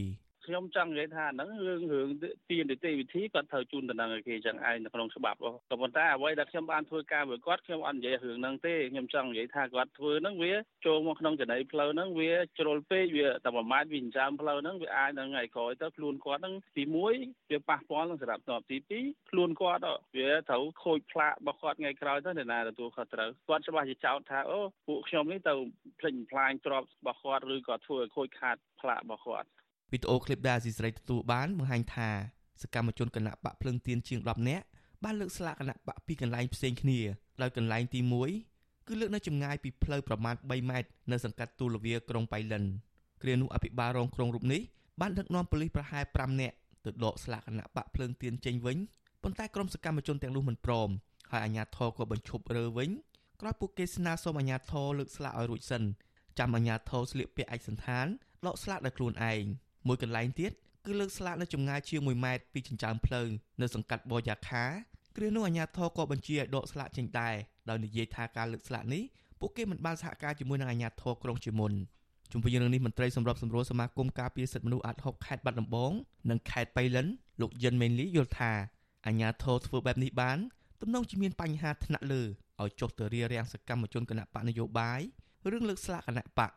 [0.46, 2.08] ខ្ញុំចង់និយាយថាហ្នឹងរឿងរឿង
[2.50, 10.52] ទាននីតិវិធីគាត់ត្រូវជូនតំណែងឲ្យគេចឹងឯងនៅក្នុងច្បាប់ក៏ប៉ុន្តែអ្វីដែលខ្ញុំបានធ្វើការមួយគាត់ខ្ញុំអត់និយាយរឿងហ្នឹងទេខ្ញុំចង់និយាយថាគាត់ធ្វើហ្នឹងវា
[10.86, 19.82] ចូលមកក្នុងចំណីផ្លូវហ្នឹងវាជ្រុលពេកវាតែប្រមាថវាចិញ្ចើមផ្លូវហ្នឹងវាអាចនៅថ្ងៃក្រោយទៅខ្លួនគាត់ហ្នឹងទី1វាប៉ះពាល់នឹងសម្រាប់តបទី2ខ្លួនគាត់
[20.16, 25.54] វាត្រូវខូចផ្លាករបស់គាត់ថ្ងៃក្រោយទៅអ្នកណាទទួលខុសត្រូវគាត់ច្បាស់ជាចោទថាអូពួកខ្ញុំនេះទៅ
[25.98, 29.48] ភ្លេចផ្លាញទ្រព្យរបស់គាត់ឬក៏ធ្វើឲ្យខូចខាតផ្លាករបស់គាត់
[29.92, 32.10] វីដេអូឃ្លីបដែលអាស៊ីសេរីទទួលបានបង្ហាញថា
[32.62, 34.64] សកម្មជនគណៈបកភ្លឹងទៀនជាង10នាក់
[35.04, 37.00] បានលើកស្លាកគណៈបកពីកន្លែងផ្សេងគ្នា
[37.42, 38.00] ដោយកន្លែងទី
[38.44, 42.64] 1គឺលើកនៅចម្ងាយពីផ្លូវប្រមាណ3ម៉ែត្រនៅសង្កាត់ទូលវាក្រុងបៃលិន
[43.22, 44.62] គ្រានោះអភិបាលរងក្រុងរូបនេះ
[45.00, 48.78] បានដឹកនាំប៉ូលីសប្រហែល5នាក់ទៅដកស្លាកគណៈបកភ្លើងទៀនចេញវិញ
[49.22, 50.90] ប៉ុន្តែក្រុមសកម្មជនទាំងនោះមិនព្រម
[51.30, 52.90] ហើយអាជ្ញាធរក៏បញ្ឈប់រើវិញ
[53.40, 55.82] ក្រោយពួកគេស្នើសុំអាជ្ញាធរលើកស្លាកឲ្យរួចសិន
[56.38, 58.06] ចាំអាជ្ញាធរស្លៀកពាក់ឯកសណ្ឋាន
[58.46, 59.44] ដកស្លាកដោយខ្លួនឯង
[59.86, 60.52] មួយកន្លែងទៀត
[60.86, 63.26] គឺលើកស្លាកនៅចម្ងាយជាង1ម៉ែត្រពីចិញ្ចើមផ្លូវ
[63.60, 64.64] នៅសង្កាត់បូយ៉ាខា
[65.16, 67.34] គ្រានោះអាជ្ញាធរក៏បញ្ជាឲ្យដកស្លាកចេញដែរ
[67.68, 69.02] ដោយនិយាយថាការលើកស្លាកនេះ
[69.40, 71.72] ពួកគេមិនបានសហការជាមួយនឹងអាជ្ញាធរក្រុងជាមុន
[72.32, 75.92] ជុំវិញរឿងនេះមន្ត្រីសម្របសម្រួលសមាគមការពារសិទ្ធិមនុស្សអាត់ហុកខេត្តបាត់ដំបង
[76.30, 77.06] និងខេត្តបៃលិន
[77.40, 78.52] លោកយិនមេនលីយល់ថា
[79.06, 80.38] អាជ្ញាធរធ្វើបែបនេះបាន
[80.80, 82.22] ទំនងជាមានបញ្ហាថ្នាក់លើ
[82.60, 85.00] ឲ្យចុះទៅរារាំងសកម្មជនគណៈបកនយោបាយ
[85.50, 86.50] រឿងលើកស្លាកគណៈបក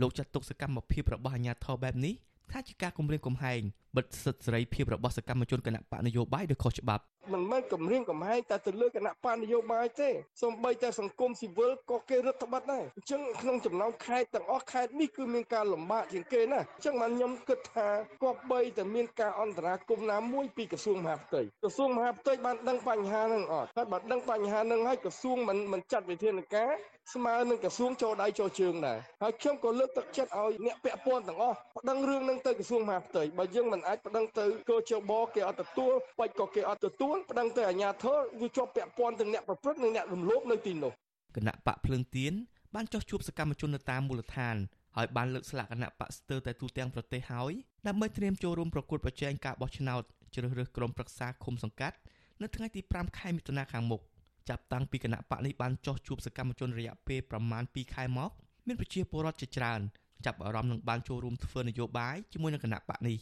[0.00, 2.14] លោកចាត់ទុកសកម្មភាពរបស់អាជ្ញាធរបែបនេះ
[2.52, 3.62] ថាជាការគំរាមកំហែង
[3.96, 10.08] បិទសិទ្ធិសេរីភាពរបស់សកម្មជនគណៈបកនយោបាយដោយខុសច្បាប់មិនមែនគម្រាមកំហែងតែទៅលើគណៈបណ្ឌនយោបាយទេ
[10.42, 17.88] សូម្បីតែសង្គមស៊ីវិលក៏គេរដ្ឋបတ်ដែរអញ្ចឹងក្នុងចំណោមខេត្តទាំងអស់ខេត្តនេះគឺមានការលំបាកជាងគេណាអញ្ចឹងបានខ្ញុំគិតថា
[18.22, 26.72] គប្បីតែមានការអន្តរាគមន៍ណាមួយពីក្រសួងមហាផ្ទៃក្រសួងមហាផ្ទៃបានដឹងបញ្ហាហ្នឹងអត់ហើយបើដឹងបញ្ហាហ្នឹងហើយក្រសួងមិនមិនចាត់វិធានការ
[27.14, 40.92] ស្មើនឹងក្រសួងចូលដៃចូលជើងដែរហើយខ្ញុំក៏លើកទឹកចិត្តឲ្យអ្នកពាក់ព័ន្ធទាំងអស់ប្តឹងរឿងហ្នឹងទៅក្រសួងមហាផ្ទៃបើយើងមិនអាចប្តឹងទៅកោជបគេអត់ទទួលបាច់ក៏គេអត់ទទួលប្តឹងទៅអាជ្ញាធរវាជាប់ពាក់ព័ន្ធទាំងអ្នកប្រព្រឹត្តនិងអ្នករំលោភនៅទីនោះ
[41.36, 42.32] គណៈបកភ្លើងទៀន
[42.74, 44.56] បានចោះជួបសកម្មជននៅតាមមូលដ្ឋាន
[44.96, 47.52] ហើយបានលើកស្លាកគណៈបកស្ទើរតែទូទាំងប្រទេសហើយ
[47.86, 50.02] ដើម្បីត្រៀមចូលរួមប្រកួតប្រជែងការបោះឆ្នោត
[50.34, 51.96] ជ្រើសរើសក្រុមប្រឹក្សាឃុំសង្កាត់
[52.42, 54.00] នៅថ្ងៃទី5ខែមិថុនាខាងមុខ
[54.48, 58.30] ចាប់តាំងពីគណៈបកនេះបានចោះជួបសកម្មជនរយៈពេលប្រមាណ2ខែមក
[58.66, 59.80] មានប្រជាពលរដ្ឋជាច្រើន
[60.26, 63.16] ចាប់អារម្មណ៍នឹងបានចូលរួមធ្វើនយោបាយជាមួយនឹងគណៈបកនេះ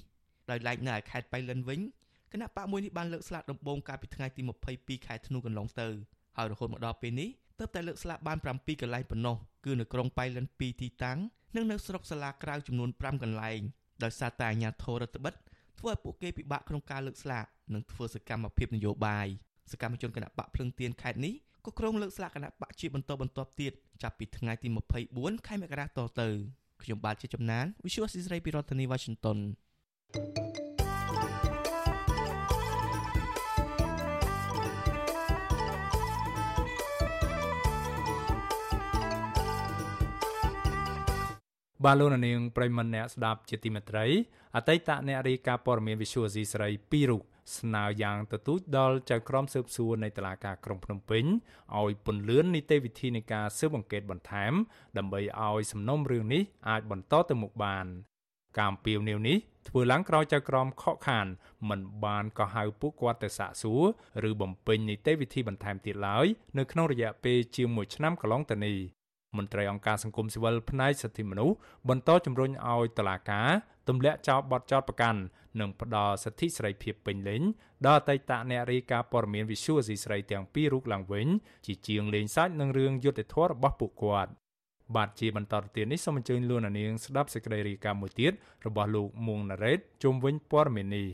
[0.50, 1.80] ដោយឡែកនៅឯខេត្តបៃលិនវិញ
[2.32, 4.40] គណៈបកមួយនេះបានលើកស្លាកដំបូងកាលពីថ្ងៃទី
[4.74, 5.88] 22ខែធ្នូកន្លងទៅ
[6.36, 7.28] ហើយរហូតមកដល់ពេលនេះ
[7.58, 11.18] ទើបតែលើកស្លាកបាន7កន្លែងប៉ុណ្ណោះគឺនៅក្រុងបៃលិន2ទីតាំង
[11.56, 13.60] និងនៅស្រុកសាឡាក្រៅចំនួន5កន្លែង
[14.04, 15.34] ដោយសារតែអាជ្ញាធររដ្ឋបិត
[15.78, 17.44] ធ្វើឲ្យពួកគេពិបាកក្នុងការលើកស្លាក
[17.74, 19.26] និងធ្វើសកម្មភាពនយោបាយ
[19.72, 21.34] សកម្មជនគណៈបកភ្លឹងទៀនខេត្តនេះ
[21.66, 23.72] ក៏ក្រុងលើកស្លាកគណៈបកជាបន្តបន្ទាប់ទៀត
[24.02, 24.68] ចាប់ពីថ្ងៃទី
[25.06, 25.88] 24ខែមករាត
[26.20, 26.28] ទៅ
[26.82, 29.69] ខ្ញុំបាទជាចំណាន Visual Society ពីរដ្ឋធានី Washington thank you
[41.84, 44.06] បាទលោកនាងប្រិមមអ្នកស្ដាប់ជាទីមេត្រី
[44.56, 47.22] អតីតអ្នករាយការណ៍ព័ត៌មាន Visual C ស្រីពីររូប
[47.58, 51.24] ស្នើយ៉ាងទទូចដល់ចៅក្រមស៊ើបសួរនៃតុលាការក្រុងភ្នំពេញ
[51.80, 54.52] ឲ្យពន្លឿននីតិវិធីនៃការស៊ើបអង្កេតបន្ថែម
[54.98, 57.86] ដើម្បីឲ្យសំណុំរឿងនេះអាចបន្តទៅមុខបាន
[58.56, 59.36] ការអំពាវនាវនេះ
[59.68, 61.26] ធ្វើឡើងក្រោយចៅក្រមខកខាន
[61.68, 63.82] មិនបានកោះហៅពួកគាត់ទៅសាកសួរ
[64.28, 66.26] ឬបំពេញនីតិវិធីបន្ថែមទៀតឡើយ
[66.58, 68.76] នៅក្នុងរយៈពេលជាង1ឆ្នាំកន្លងទៅនេះ
[69.36, 71.56] មន្ត្រីអង្គការសង្គមស៊ីវិលផ្នែកសិទ្ធិមនុស្ស
[71.88, 73.48] បន្តជំរុញឲ្យតុលាការ
[73.88, 75.20] ទម្លាក់ចោលបទចោទប្រកាន់
[75.60, 77.42] និងផ្ដល់សិទ្ធិសេរីភាពពេញលេញ
[77.86, 81.26] ដល់អតីតអ្នករាយការណ៍ព័ត៌មាន Visual ស៊ីស្រីទាំងពីររូបឡើងវិញ
[81.66, 84.30] ជាជាងលេងសាច់នឹងរឿងយុត្តិធម៌របស់ពួកគាត់
[84.96, 88.32] បាទជាបន្តទៅទៀតនេះសូមអញ្ជើញលោកនាងស្ដាប់សេចក្តីរាយការណ៍មួយទៀត
[88.66, 91.08] របស់លោកមួងណារ៉េតជុំវិញព័ត៌មាននេះ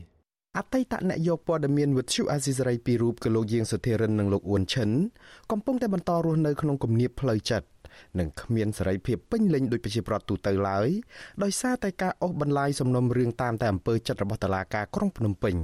[0.57, 4.89] អតីតអ្នកយកព័ត៌មានវិទ្យុអាស៊ីសេរីពីររូបគឺលោកយាងសុធិរិននិងលោកអ៊ុនឈិន
[5.51, 7.67] កំពុងតែបន្តរស់នៅក្នុងគំនាបផ្លូវចិត្ត
[8.19, 10.87] និងគ្មានសេរីភាពពេញលេញដោយប្រជាប្រដ្ឋទូទៅឡើយ
[11.43, 15.55] ដោយសារតែការអូសបន្លាយសំណុំរឿងតាមតែអំពើចិត្តរបស់តុលាការក្រុងភ្នំពេញ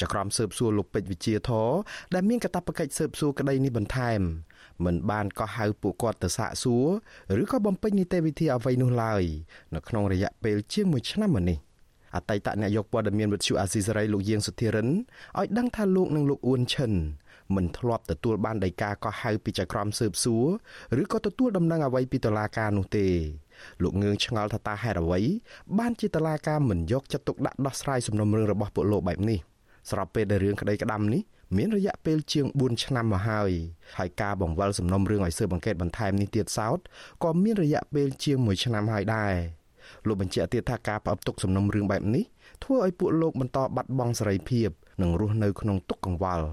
[0.00, 1.68] ចក្រមស៊ើបសួរលោកពេជ្រវិជាធរ
[2.14, 4.20] ដែលមានកាតព្វកិច្ចស៊ើបសួរក្តីនេះបន្ថែម
[4.84, 6.86] មិនបានកោះហៅពួកគាត់ទៅសាកសួរ
[7.42, 9.22] ឬក៏បំពេញនីតិវិធីអ្វីនោះឡើយ
[9.74, 11.58] នៅក្នុងរយៈពេលជាង1ឆ្នាំមកនេះ
[12.16, 14.88] អតីតអ្នកយកព័ត៌មានវិទ្យុអាស៊ីសេរីលោកយាងសុធិរិន
[15.38, 16.92] ឲ្យដឹងថាលោកនិងលោកអ៊ួនឈិន
[17.56, 20.46] មិនធ្លាប់ទទួលបានដីកាកោះហៅពីចៅក្រមស៊ើបសួរ
[21.02, 23.06] ឬក៏ទទួលដំណឹងអ្វីពីតុលាការនោះទេ
[23.82, 25.20] លោកងឿងឆ្ងល់ថាតើហេតុអ្វី
[25.78, 29.38] បានជាតឡាការមិនយកចិត្តទុកដាក់ដោះស្រាយសំណុំរឿងរបស់ពួកលោកបែបនេះ
[29.90, 31.22] ស្របពេលដែលរឿងក្តីក្តាំនេះ
[31.56, 33.50] មានរយៈពេលជាង4ឆ្នាំមកហើយ
[33.98, 36.78] ហើយការបង្វិលសំណុំរឿងឲ្យស៊ើបអង្កេតបន្ថែមនេះទៀតសោត
[37.24, 39.34] ក៏មានរយៈពេលជាង1ឆ្នាំហើយដែរ
[40.06, 42.24] លោកបញ្ជាក់ទៀតថាការផ្អឹបទុកសំណុំរឿងបែបនេះ
[42.62, 44.68] ធ្វើឲ្យពួកលោកបន្តបាត់បង់សេរីភាព
[45.02, 46.46] និងរស់នៅក្នុងទុក្ខកង្វល់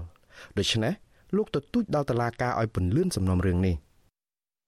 [0.58, 0.92] ដូច្នេះ
[1.36, 3.74] លោកទទូចដល់តុលាការឲ្យពន្លឿនសំណុំរឿងនេះ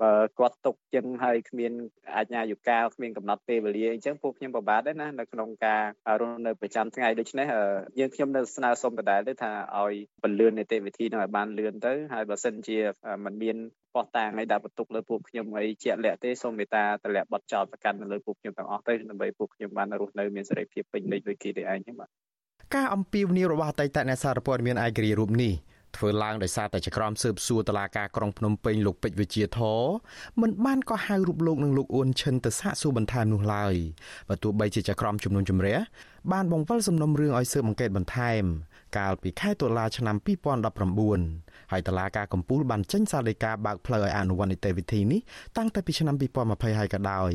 [0.02, 1.72] បើគាត់ຕົកចឹងហើយគ្មាន
[2.16, 5.84] អាជ្ញាយុកាលគ្មានកំណត់ពេលវេលាអញ្ចឹងពួកខ្ញុំពិបាកដែរណានៅក្នុងការ
[6.22, 7.48] រស់នៅប្រចាំថ្ងៃដូច្នេះ
[8.00, 9.94] យើងខ្ញុំនៅស្នើសុំដដែលទៅថាឲ្យ
[10.24, 12.78] ពលឿននីតិវិធីនឹងឲ្យបានលឿនទៅហើយបើសិនជា
[13.26, 13.58] มันមាន
[13.96, 22.10] បោះតាងឲ្យដាក់បន្ទុកលើពួកខ្ញុំអីជាក់លាក់ទេសូមមេត្តាតម្លាក់បទចោទប្រកាន់នៅលើពួកខ្ញុំទាំងអស់ទៅដើម្បីពួកខ្ញុំបានរស់នៅមានសេរីភាពពេញលេញដូចគេទេឯងបាទ
[22.76, 25.54] ការអំពាវនាវរបស់អតីតអ្នកសារព័ត៌មានឯករាជ្យរូបនេះ
[25.97, 29.81] ធ្វើឡើងដោយសារតែចក្រមស៊ើបសួរតឡាការក្រុងភ្នំពេញលោកពេជ្រវិជាធរ
[30.41, 33.75] មិនបានក៏ហៅរូបលោកនិងលោកអ៊ុនឈិនទៅសាកសួរបន្ថែមនោះឡើយ
[34.29, 35.79] បើទោះបីជាចក្រមជំនុំជម្រះ
[36.33, 38.45] បានបង្វិលសំណុំរឿងឲ្យស៊ើបអង្កេតបន្ថែម
[38.99, 40.17] កាលពីខែតុលាឆ្នាំ
[40.95, 45.21] 2019ហើយតឡាការកំពូលបានចេញសារដីកាបើកផ្លូវឲ្យអនុវត្តនីតិវិធីនេះ
[45.57, 47.33] តាំងតែពីឆ្នាំ2020ហើយក៏ដោយ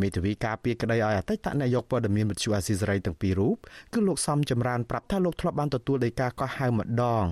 [0.00, 3.56] មេធាវីការពីក្តីឲ្យអតីតនាយកព័ត៌មានវិទ្យុអាស៊ីសេរីទាំងពីររូប
[3.92, 7.26] គឺលោកសំចម្រើនប្រាប់ថាលោកធ្លាប់បានទទួលដីកាកោះហៅម្ដង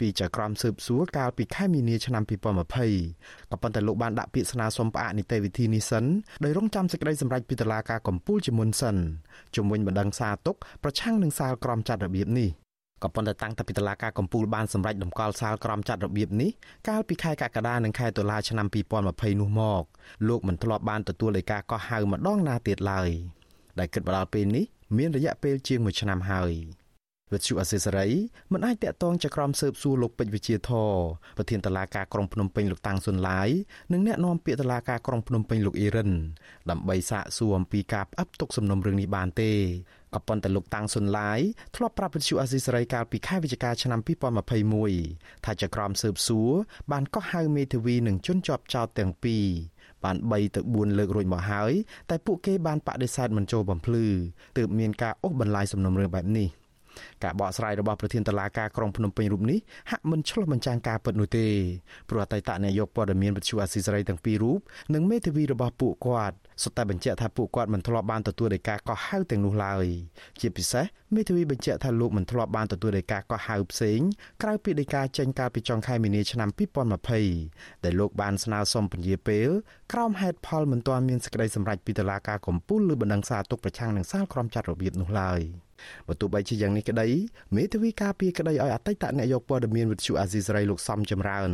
[0.00, 2.22] ពីចក្រមស៊ើបសួរកាលពីខែមីនាឆ្នាំ
[2.86, 6.04] 2020ក៏ប៉ុន្តែលោកបានដាក់ពាក្យស្នើសុំផ្អាកនីតិវិធីនេះសិន
[6.44, 8.96] ដោយរងចាំសេចក្តីសម្រេចពីតុលាការកំពូលជាមុនសិន
[9.56, 12.50] ជំវិញបណ្ដឹងសារទុកប្រឆាំងនឹងសាលក្រមចាត់របៀបនេះ
[13.02, 16.50] ក៏ប៉ុន្តែតាំងតែពីតុលាការកំពូលបានសម្រេចតម្កល់សាលក្រមចាត់របៀបនេះ
[16.88, 18.66] កាលពីខែកក្កដានិងខែតុលាឆ្នាំ
[19.04, 19.82] 2020នោះមក
[20.28, 23.08] លោកមិនធ្លាប់បានទទួលដីកាកោះហៅម្ដងណាទៀតឡើយ
[23.78, 24.64] ដែលគិតមកដល់ពេលនេះ
[24.96, 26.79] មានរយៈពេលជាង1ឆ្នាំហើយ
[27.32, 28.08] វិទ្យុអសេសរី
[28.52, 30.92] មិនអាចតាក់ទងចក្រមស៊ើបសួរលោកពេជ្រវិជាធរ
[31.36, 33.48] ប្រធានតឡាការក្រុងភ្នំពេញលោកតាំងសុនឡាយ
[33.92, 36.10] និងអ្នកនាំពាក្យតឡាការក្រុងភ្នំពេញលោកអ៊ីរិន
[36.70, 39.52] ដើម្បីសាកសួរអំពីការផ្អាប់ទុកសំណុំរឿងនេះបានទេ
[40.14, 41.40] ក៏ប៉ុន្តែលោកតាំងសុនឡាយ
[41.76, 44.00] ធ្លាប់ប្រាប់វិទ្យុអេស៊ីសរ៉ៃកាលពីខែវិច្ឆិកាឆ្នាំ
[44.72, 46.50] 2021ថាចក្រមស៊ើបសួរ
[46.92, 49.46] បានកោះហៅមេធាវីនិងជនជាប់ចោតទាំងពីរ
[50.04, 51.72] បាន3ទៅ4លើករួចមកហើយ
[52.10, 54.06] តែពួកគេបានបដិសេធមិនចូលបំភ្លឺ
[54.58, 56.48] ទើបមានការអូសបន្លាយសំណុំរឿងបែបនេះ
[57.24, 59.58] ការបកស្រាយរបស់ប្រធានតឡាការក្រុងភ្នំពេញរូបនេះ
[59.90, 61.46] ហាក់មិនឆ្លុះបញ្ចាំងការពិតនោះទេ
[62.08, 64.60] ព្រោះអតីតនាយកព័ត៌មានវិទ្យុអាស៊ីសេរីទាំងពីររូប
[64.94, 69.86] និងមេធាវីរបស់ពួកគាត់សុទ្ធតែបញ្ជាក់ថាពួកគាត់មិនធ្លាប់បានទទួលដីកាកោះហៅទាំងនោះឡើយ
[70.40, 70.84] ជាពិសេស
[71.14, 74.00] មេធាវីបញ្ជាក់ថាលោកមិនធ្លាប់បានទទួលដីកាកោះហៅផ្សេង
[74.42, 76.48] ក្រៅពីដីកាចេញកាលពីចុងខែមីនាឆ្នាំ
[77.16, 79.48] 2020ដែលលោកបានស្នើសុំពន្យាពេល
[79.92, 85.40] ក្រោមហេតុផលមិនទាន់មានសេចក្តីសម្រេចពីតុលាការកំពូលឬបណ្ដឹងសារទុកប្រឆាំងនឹងសាលក្រមចាត់របៀបនោះឡើយ
[86.08, 87.08] បើទោះបីជាយ៉ាងនេះក្តី
[87.56, 91.50] មេធាវីការពីក្តីឲ្យអតីតនាយកព័ត៌មានវិទ្យុអាស៊ីសេរីលោកសំចម្រើន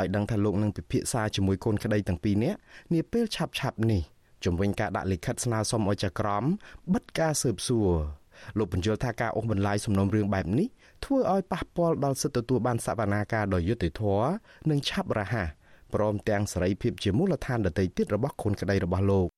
[0.00, 2.58] ឲ្យដឹងថាលោកនឹងពិភាក្សាជាមួយកូនក្តីទាំងពីរនាក់
[2.92, 4.02] នាពេលឆាប់ៗនេះ
[4.44, 6.44] ជំវិញការដាក់លិខិតស្នើសុំឲ្យចក្រម
[6.92, 7.92] បិទការស៊ើបសួរ
[8.58, 10.68] លោកបញ្យល់ថាការអូសបន្លាយសំណុំរឿងបែបនេះ
[11.04, 14.28] ធ្វើឲ្យប៉ះពាល់ដល់សិទ្ធិទទួលបានសវនាការដោយយុត្តិធម៌
[14.70, 15.48] និងឆាប់រហ័ស
[15.94, 19.28] ព្រមទាំងសេរីភាពជាមូលដ្ឋានដតីទៀតរបស់កូនក្តីរបស់លោក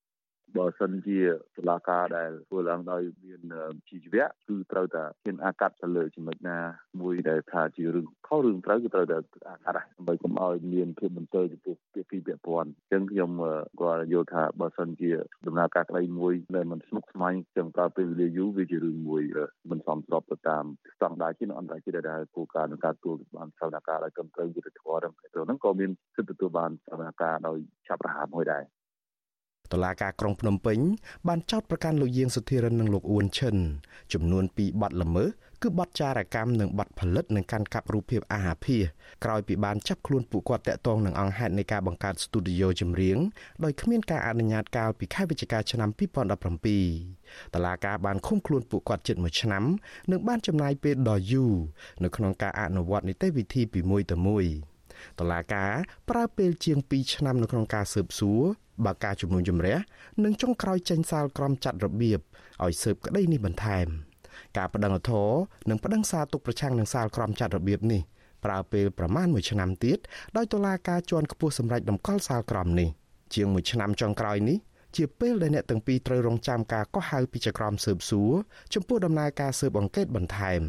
[0.58, 1.20] បើសិនជា
[1.56, 3.40] តុលាការដែលធ្វើឡើងដោយមាន
[3.88, 6.58] ជីវៈគឺត្រូវតែមានអាកាត់ទៅលើចំណុចណា
[7.00, 9.16] មួយដែលថាជារឿងខុសរឿងត្រូវគឺត្រូវតែ
[9.48, 13.30] អាកាត់ដើម្បីកុំឲ្យមានភាពបន្ទើចំពោះពាក្យពីពាក្យព័ន្ធអញ្ចឹងខ្ញុំ
[13.80, 15.10] គាត់យល់ថាបើសិនជា
[15.46, 19.22] ដំណើរការក្តីមួយដែលមិនស្មុគស្មាញចឹងប្រើពេលវេលាយូរវាជារឿងមួយ
[19.70, 28.64] មិនសមស្របទៅតាមស្តង់ដារជាតិនិងអន្តរជាតិដែលគោលការណ៍នៃការទទួលបានសវនកម្មដោយត្រឹមត្រូវយុត្តិធម៌ទាំងហ្នឹងក៏មានសិទ្ធិទទួលបានសវនកម្មដោយឆាប់រហ័សមួយដែរ
[29.74, 30.78] តុលាការក្រុងភ្នំពេញ
[31.28, 33.56] បានចោទប្រកាន់លោកយាងសុធិរិននិងលោកអ៊ួនឈិន
[34.12, 35.28] ចំនួន2បទល្មើស
[35.62, 38.82] គឺបទចារកម្មនិងបទផលិតនិងកាន់កាប់រូបភាពអាហាភាស
[39.24, 43.18] ក្រោយពីបានចាប់ខ្លួនពួកគាត់តាក់ទងនឹងអង្គហេតុនៃការបង្កើតស្ទូឌីយោចម្រៀង
[43.64, 49.64] ដោយគ្មានការអនុញ្ញាតកាលពីខែវិច្ឆិកាឆ្នាំ2017តឡាការបានឃុំខ្លួនពួកគាត់ជិត1ឆ្នាំ
[50.10, 51.54] និងបានចំណាយពេលដ៏យូរ
[52.04, 54.46] នៅក្នុងការអនុវត្តនីតិវិធីពីមួយទៅមួយ
[55.20, 55.72] តឡាការ
[56.10, 58.42] ប្រើពេលជាង2ឆ្នាំនៅក្នុងការស៊ើបសួរ
[58.84, 59.76] បើការជំនុំជម្រះ
[60.24, 62.18] និងចុងក្រោយចេញសាលក្រមចាត់របៀប
[62.64, 63.86] ឲ្យស៊ើបក្តីនេះបន្ថែម
[64.56, 65.30] ការបដិងអធរ
[65.70, 68.02] និងបដិងសារទុកប្រឆាំងនឹងសាលក្រមចាត់របៀបនេះ
[68.44, 69.98] ប្រើពេលប្រមាណ1ឆ្នាំទៀត
[70.36, 72.88] ដោយតុលាការជាន់ខ្ពស់សម្រេចដំកល់សាលក្រមនេះ
[73.34, 74.58] ជាង1ឆ្នាំចុងក្រោយនេះ
[74.96, 78.32] ជាពេលដែលអ្នកទាំងពីរត្រូវរងចាំការកោះហៅពីចក្រមស៊ើបសួរ
[78.74, 80.60] ចំពោះដំណើរការស៊ើបអង្កេតបន្ថែម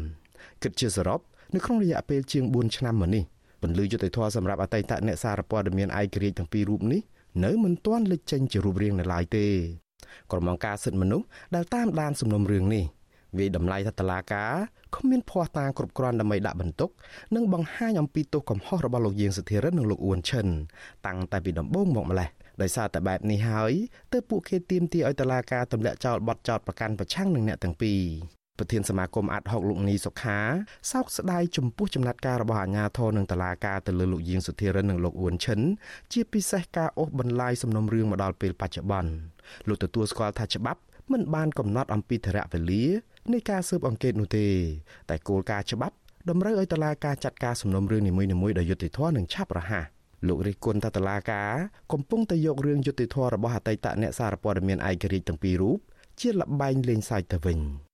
[0.62, 1.20] គិតជាសរុប
[1.54, 3.24] នៅក្នុងរយៈពេលជាង4ឆ្នាំមកនេះ
[3.60, 7.00] ពន្លឺយុតិធធសម្រាប់អតីតអ្នកសារព័ត៌មានឯករាជ្យទាំងពីររូបនេះ
[7.44, 9.46] នៅមិនទាន់លេចចេញជារូបរាងនៅឡើយទេ
[10.30, 12.84] ក្រុមអង្គការសិទ្ធិមនុស្សដែលតាមដានសំណុំរឿងនេះ
[13.38, 14.52] វាតម្លៃថាតឡាការ
[14.96, 16.90] គ្មានភ័ស្តុតាងគ្រប់គ្រាន់ដើម្បីដាក់បន្ទុក
[17.34, 20.46] និងបង្ហាញអំពីទោសកំហុសរបស់លោកយាងសធិរិននិងលោកអ៊ួនឈិន
[21.06, 22.28] តាំងតែពីដំបូងមកម្លេះ
[22.62, 23.72] ដោយសារតែបែបនេះហើយ
[24.12, 28.00] ទើបពួកគេទាមទារឲ្យតុលាការទម្លាក់ចោលបទចោទប្រកាន់ប្រឆាំងនឹងអ្នកទាំងពីរ
[28.58, 30.38] ប្រធានសមាគមអាត់ហុកលោកនីសុខា
[30.92, 35.60] សោកស្ដាយចំពោះចំណាត់ការរបស់អាជ្ញាធរនិងតុលាការទៅលើលោកយាងសុធិរិននិងលោកអ៊ួនឈិន
[36.12, 39.12] ជាពិសេសការអូសបន្លាយសំណុំរឿងមកដល់ពេលបច្ចុប្បន្ន
[39.68, 40.80] លោកទទួលស្គាល់ថាច្បាប់
[41.12, 42.84] មិនបានកំណត់អំពីធរៈវេលា
[43.32, 44.46] នៃការស៊ើបអង្កេតនោះទេ
[45.10, 45.94] តែគោលការណ៍ច្បាប់
[46.30, 49.84] តម្រូវឲ្យតុលាការចាត់ការសំណុំរឿងនីមួយៗដោយយុត្តិធម៌និងឆាប់រហ័ស
[50.26, 51.52] លោករិះគន់ថាតុលាការ
[51.92, 55.78] កំពុងតែយករឿងយុត្តិធម៌របស់អតីតអ្នកសារព័ត៌មានឯករាជ្យទាំងពីររូប
[56.20, 57.60] ជាលបែងលេងសើចទៅវិញ។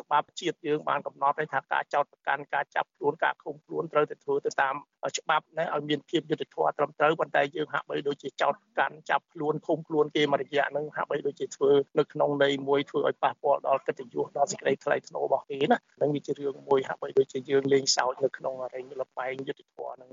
[0.00, 4.74] ច្បាប់ជាតិយើងបានកំណត់ឲ្យថាការចោទប្រកាន់ការចាប់ខ្លួនការឃុំខ្លួនត្រូវតែធ្វើទៅតាម
[5.18, 20.12] ច្បាប់ណាឲ្យមានភាពយុត្តិធម៌ត្រឹមត្រូវប៉ុន្តែយើងហាក់បីដូចជាចោទប្រកាន់ចាប់ខ្លួនឃុំខ្លួនគេមួយរយៈហ្នឹងហាក់បីដូចជាធ្វើនៅក្នុងន័យមួយធ្វើឲ្យប៉ះពាល់ដល់កិត្តិយសដល់សេចក្តីថ្លៃថ្នូររបស់គេណាហ្នឹងវាជារឿងមួយហាក់បីដូចជាយើងលេងសើចនៅក្នុងរែងលបែងយុត្តិធម៌ហ្នឹង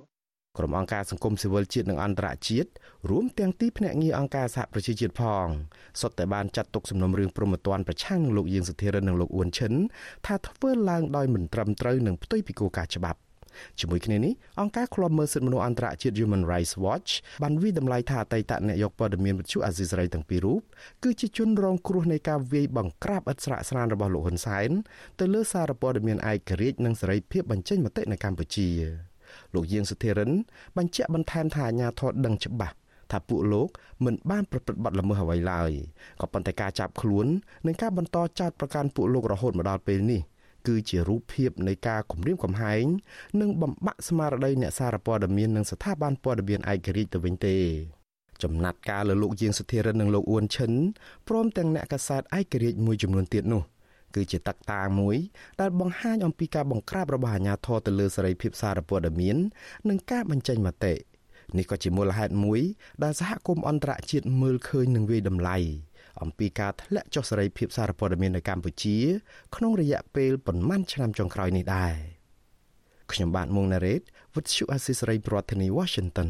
[0.58, 2.70] ក្រុមអង្គការសង្គមស៊ីវិលជាតិនិងអន្តរជាតិ
[3.10, 5.48] រួមទាំងទីភ្នាក់ងារអង្គការសហប្រជាជាតិផង
[6.02, 9.74] សុទ្ធតែបានចាត់ទុកសំណុំរឿងព្រហ្មទណ្ឌប្រឆាំងនឹងលោកយាងសុធិរិននិងលោកអ៊ួនឈិន
[10.26, 13.20] ថាធ្វើឡើងដោយមិនត្រឹមត្រូវនិងផ្ទុយពីគោលការណ៍ច្បាប់
[13.80, 17.12] ជាមួយគ្នានេះអង្គការឃ្លាំមើលសិទ្ធិមនុស្សអន្តរជាតិ Human Rights Watch
[17.44, 20.62] បានវិតម្លៃថាអតីតអ្នកយកព័ត៌មានវិទ្យុអាស៊ីសេរីទាំងពីររូប
[21.04, 24.70] គឺជាជនរងគ្រោះនៃការវាយបង្ក្រាបឥតស្រាកស្រានរបស់លោកហ៊ុនសែន
[25.20, 28.70] ទៅលើសារព័ត៌មានឯករាជ្យនិងសេរីភាពបញ្ចេញមតិនៅកម្ពុជា។
[29.56, 30.32] លោកយាងសុធិរិន
[30.78, 32.76] បញ្ជាក់បន្ថែមថាអាញាធរដឹងច្បាស់
[33.12, 33.70] ថាពួកលោក
[34.06, 35.72] មិនបានប្រព្រឹត្តបទល្មើសអ្វីឡើយ
[36.22, 37.28] ក៏ប៉ុន្តែការចាប់ខ្លួន
[37.66, 40.22] និងការបន្តចោទប្រកាន់ពួកលោករហូតមកដល់ពេលនេះ
[40.68, 42.86] គឺជារូបភាពនៃការគំរាមកំហែង
[43.42, 47.58] និងបំបាក់ស្មារតីអ្នកសារព័ត៌មាននិងស្ថាប័នព័ត៌មានឯករាជ្យទៅវិញទេ
[48.44, 50.72] ចំណាត់ការលើលោកយាងសុធិរិននិងលោកអ៊ួនឈិន
[51.28, 53.62] ព្រមទាំងអ្នកកាសែតឯករាជ្យមួយចំនួនទៀតនោះ
[54.16, 55.18] គឺជាតកតាមួយ
[55.62, 59.38] ដែលបង្ហាញអំពីការបង្ក្រាបរបស់អាជ្ញាធរទៅលើសេរីភាពសារព័ត៌មាន
[59.90, 60.94] និងការបញ្ចេញមតិ
[61.58, 62.62] នេះក៏ជាមូលហេតុមួយ
[63.04, 65.58] ដែលសហគមន៍អន្តរជាតិមើលឃើញនិងវាយតម្លៃ
[66.22, 68.98] អំពីការធ្លាក់ចុះសេរីភាពសារព័ត៌មាននៅកម្ពុជា
[69.56, 71.96] ក្នុងរយៈពេលប៉ុន្មានឆ្នាំចុងក្រោយនេះដែរ
[73.12, 74.02] ខ្ញុំបាទមុងណារ៉េត
[74.34, 76.30] With you Assisray ប្រធានាធិបតី Washington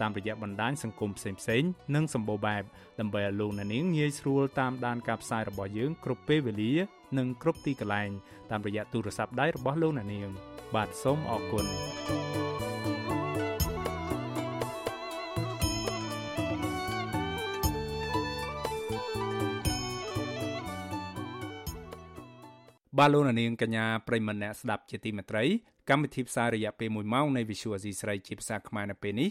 [0.00, 2.62] តាមរយៈបណ្ដាញសង្គមផ្សេងៗនិងសម្បូរបែប
[3.00, 6.72] ដើម្បីឲ្យលោកអ្នកនាងងាយស្រួលតាមដានការផ្សាយរបស់យើងគ្រប់ពេលវេលា
[7.18, 8.10] និងគ្រប់ទីកន្លែង
[8.50, 10.28] តាមរយៈទូរស័ព្ទដៃរបស់លោកអ្នកនាង
[10.74, 11.66] បាទសូមអរគុណ
[22.98, 25.44] បាទលោកនាងកញ្ញាប្រិមម្នាក់ស្ដាប់ជាទីមេត្រី
[25.90, 29.30] កម្មវិធីផ្សាយរយៈពេល1ម៉ោងនៃ Visual Asia ស្រីជាភាសាខ្មែរនៅពេលនេះ